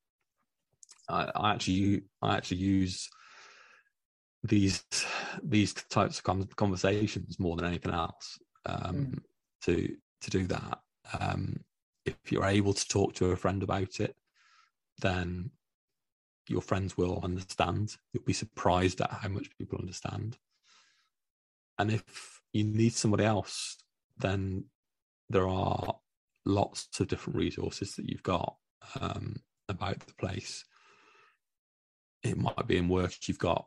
[1.09, 3.09] I, I actually I actually use
[4.43, 4.85] these
[5.43, 9.19] these types of conversations more than anything else um, mm.
[9.63, 10.79] to to do that.
[11.19, 11.61] Um,
[12.05, 14.15] if you're able to talk to a friend about it,
[15.01, 15.51] then
[16.49, 17.97] your friends will understand.
[18.13, 20.39] You'll be surprised at how much people understand.
[21.79, 23.77] And if you need somebody else,
[24.17, 24.65] then
[25.29, 25.97] there are
[26.49, 28.57] lots of different resources that you've got
[29.01, 29.37] um,
[29.69, 30.65] about the place.
[32.25, 33.13] It might be in work.
[33.29, 33.67] You've got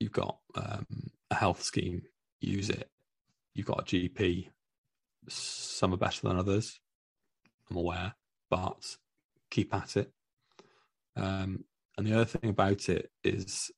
[0.00, 0.86] you've got um,
[1.30, 2.02] a health scheme.
[2.40, 2.88] Use it.
[3.54, 4.48] You've got a GP.
[5.28, 6.78] Some are better than others.
[7.70, 8.14] I'm aware,
[8.48, 8.96] but
[9.50, 10.12] keep at it.
[11.16, 11.64] Um,
[11.98, 13.70] and the other thing about it is,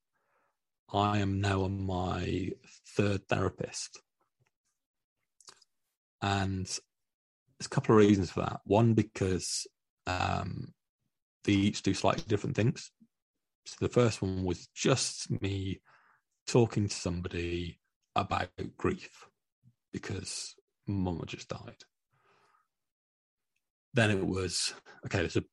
[0.92, 2.50] I am now on my
[2.96, 4.00] third therapist.
[6.20, 6.68] And
[7.58, 8.60] there's a couple of reasons for that.
[8.64, 9.66] One, because
[10.06, 10.72] um,
[11.44, 12.90] they each do slightly different things.
[13.66, 15.80] So the first one was just me
[16.46, 17.78] talking to somebody
[18.16, 19.26] about grief
[19.92, 20.54] because
[20.86, 21.84] mama just died.
[23.94, 24.74] Then it was
[25.06, 25.18] okay.
[25.18, 25.44] There's a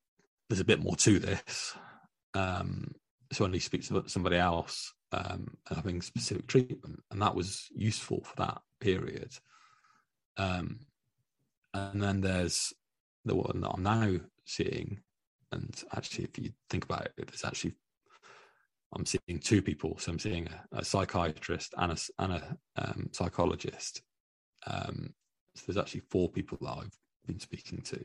[0.48, 1.74] there's a bit more to this.
[2.34, 2.92] Um,
[3.32, 7.66] so I need to speak to somebody else um, having specific treatment, and that was
[7.74, 9.32] useful for that period.
[10.36, 10.85] Um,
[11.76, 12.72] and then there's
[13.24, 15.00] the one that I'm now seeing,
[15.52, 17.74] and actually, if you think about it, there's actually
[18.94, 19.98] I'm seeing two people.
[19.98, 24.02] So I'm seeing a, a psychiatrist and a, and a um, psychologist.
[24.66, 25.14] Um,
[25.54, 28.00] so there's actually four people that I've been speaking to,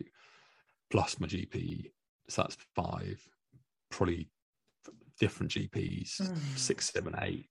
[0.90, 1.92] plus my GP.
[2.30, 3.22] So that's five,
[3.90, 4.30] probably
[5.20, 6.38] different GPs, mm.
[6.58, 7.48] six, seven, eight.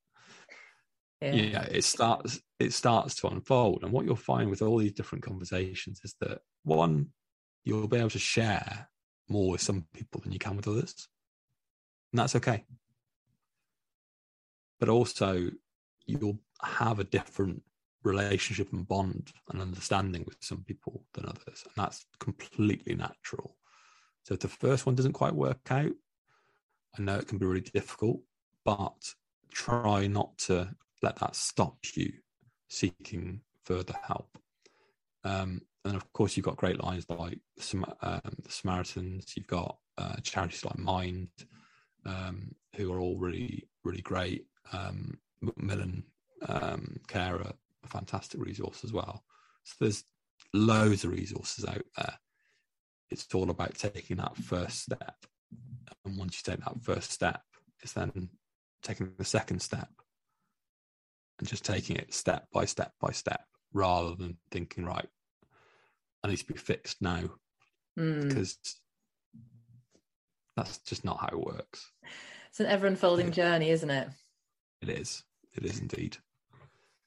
[1.21, 1.35] Yeah.
[1.35, 3.83] yeah, it starts it starts to unfold.
[3.83, 7.09] And what you'll find with all these different conversations is that one,
[7.65, 8.89] you'll be able to share
[9.29, 11.09] more with some people than you can with others.
[12.13, 12.65] And that's okay.
[14.79, 15.51] But also
[16.07, 17.63] you'll have a different
[18.03, 21.65] relationship and bond and understanding with some people than others.
[21.65, 23.57] And that's completely natural.
[24.23, 25.93] So if the first one doesn't quite work out,
[26.99, 28.21] I know it can be really difficult,
[28.65, 29.15] but
[29.53, 32.13] try not to let that stop you
[32.69, 34.39] seeking further help.
[35.25, 37.39] Um, and of course, you've got great lines like
[38.03, 41.29] um, the Samaritans, you've got uh, charities like Mind,
[42.05, 44.47] um, who are all really, really great.
[44.73, 46.05] Um, Macmillan
[46.47, 47.55] um, Care, a,
[47.85, 49.25] a fantastic resource as well.
[49.65, 50.05] So there's
[50.53, 52.19] loads of resources out there.
[53.11, 55.17] It's all about taking that first step.
[56.05, 57.43] And once you take that first step,
[57.83, 58.29] it's then
[58.83, 59.89] taking the second step
[61.41, 63.41] and just taking it step by step by step
[63.73, 65.09] rather than thinking, right,
[66.23, 67.23] I need to be fixed now
[67.99, 68.29] mm.
[68.29, 68.59] because
[70.57, 71.91] that's just not how it works.
[72.51, 73.33] It's an ever unfolding yeah.
[73.33, 74.09] journey, isn't it?
[74.83, 75.23] It is.
[75.55, 76.17] It is indeed.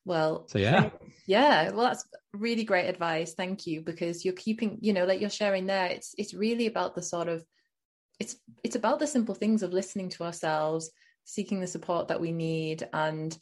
[0.06, 0.90] Well, so yeah,
[1.28, 1.70] yeah.
[1.70, 3.36] Well, that's really great advice.
[3.36, 5.86] Thank you because you're keeping, you know, like you're sharing there.
[5.86, 7.46] It's it's really about the sort of,
[8.20, 10.92] it's it's about the simple things of listening to ourselves,
[11.24, 13.38] seeking the support that we need, and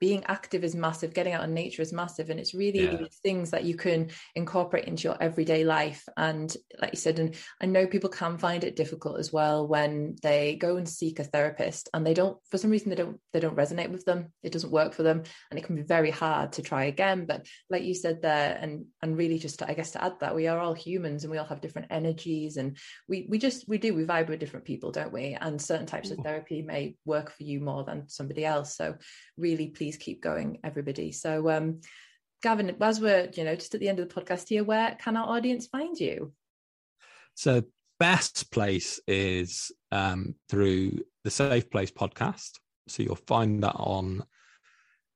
[0.00, 3.06] being active is massive getting out in nature is massive and it's really yeah.
[3.22, 6.08] things that you can incorporate into your everyday life.
[6.16, 10.16] And like you said and i know people can find it difficult as well when
[10.22, 13.40] they go and seek a therapist and they don't for some reason they don't they
[13.40, 14.32] don't resonate with them.
[14.42, 17.26] It doesn't work for them and it can be very hard to try again.
[17.26, 20.34] But like you said there and and really just to, i guess to add that
[20.34, 22.76] we are all humans and we all have different energies and
[23.08, 25.36] we we just we do we vibe with different people don't we?
[25.40, 26.24] And certain types of mm.
[26.24, 28.76] therapy may work for you more than somebody else.
[28.76, 28.96] So
[29.36, 31.12] really please keep going, everybody.
[31.12, 31.80] So, um,
[32.42, 35.16] Gavin, as we're you know just at the end of the podcast here, where can
[35.16, 36.32] our audience find you?
[37.34, 37.62] So,
[37.98, 42.52] best place is um, through the Safe Place podcast.
[42.88, 44.24] So you'll find that on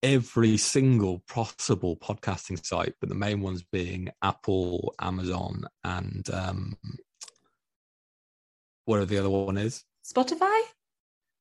[0.03, 6.77] every single possible podcasting site, but the main ones being Apple, Amazon, and um,
[8.85, 9.83] whatever the other one is.
[10.05, 10.61] Spotify.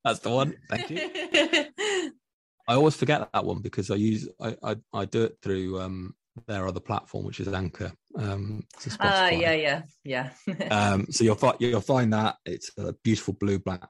[0.04, 0.54] That's the one.
[0.70, 2.10] Thank you.
[2.66, 6.14] I always forget that one because I use I I, I do it through um,
[6.46, 7.92] their other platform, which is Anchor.
[8.16, 8.64] Um,
[9.00, 10.30] ah, uh, yeah, yeah, yeah.
[10.70, 13.88] um, so you'll find you'll find that it's a beautiful blue black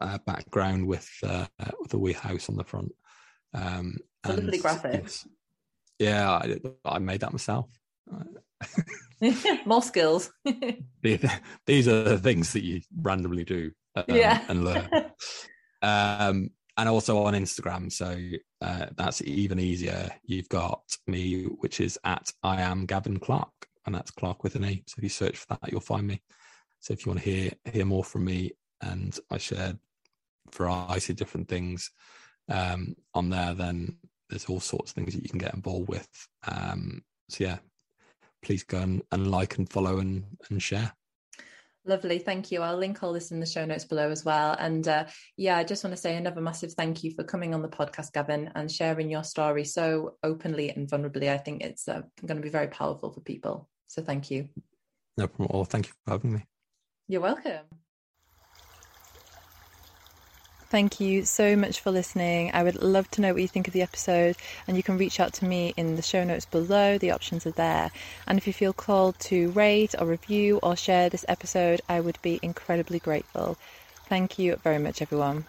[0.00, 1.46] uh, background with uh,
[1.80, 2.92] with a wee house on the front.
[3.52, 5.10] Um, it's and, lovely graphic.
[5.98, 7.68] Yeah, I, I made that myself.
[9.66, 10.30] More skills.
[11.02, 14.44] These are the things that you randomly do um, yeah.
[14.48, 14.88] and learn.
[15.82, 17.90] Um, and also on Instagram.
[17.92, 18.16] So
[18.60, 20.10] uh, that's even easier.
[20.24, 24.64] You've got me, which is at I am Gavin Clarke, and that's Clarke with an
[24.64, 24.82] A.
[24.86, 26.20] So if you search for that, you'll find me.
[26.80, 29.78] So if you want to hear hear more from me, and I shared
[30.52, 31.90] variety of different things
[32.50, 33.96] um, on there, then
[34.28, 36.08] there's all sorts of things that you can get involved with.
[36.46, 37.58] Um, so yeah,
[38.42, 40.92] please go and, and like and follow and, and share.
[41.86, 42.18] Lovely.
[42.18, 42.62] Thank you.
[42.62, 44.56] I'll link all this in the show notes below as well.
[44.58, 45.04] And uh,
[45.36, 48.12] yeah, I just want to say another massive thank you for coming on the podcast,
[48.12, 51.28] Gavin, and sharing your story so openly and vulnerably.
[51.28, 53.68] I think it's uh, going to be very powerful for people.
[53.88, 54.48] So thank you.
[55.18, 55.64] No problem at all.
[55.66, 56.46] Thank you for having me.
[57.06, 57.83] You're welcome.
[60.74, 62.50] Thank you so much for listening.
[62.52, 64.34] I would love to know what you think of the episode,
[64.66, 66.98] and you can reach out to me in the show notes below.
[66.98, 67.92] The options are there.
[68.26, 72.18] And if you feel called to rate or review or share this episode, I would
[72.22, 73.56] be incredibly grateful.
[74.08, 75.44] Thank you very much, everyone.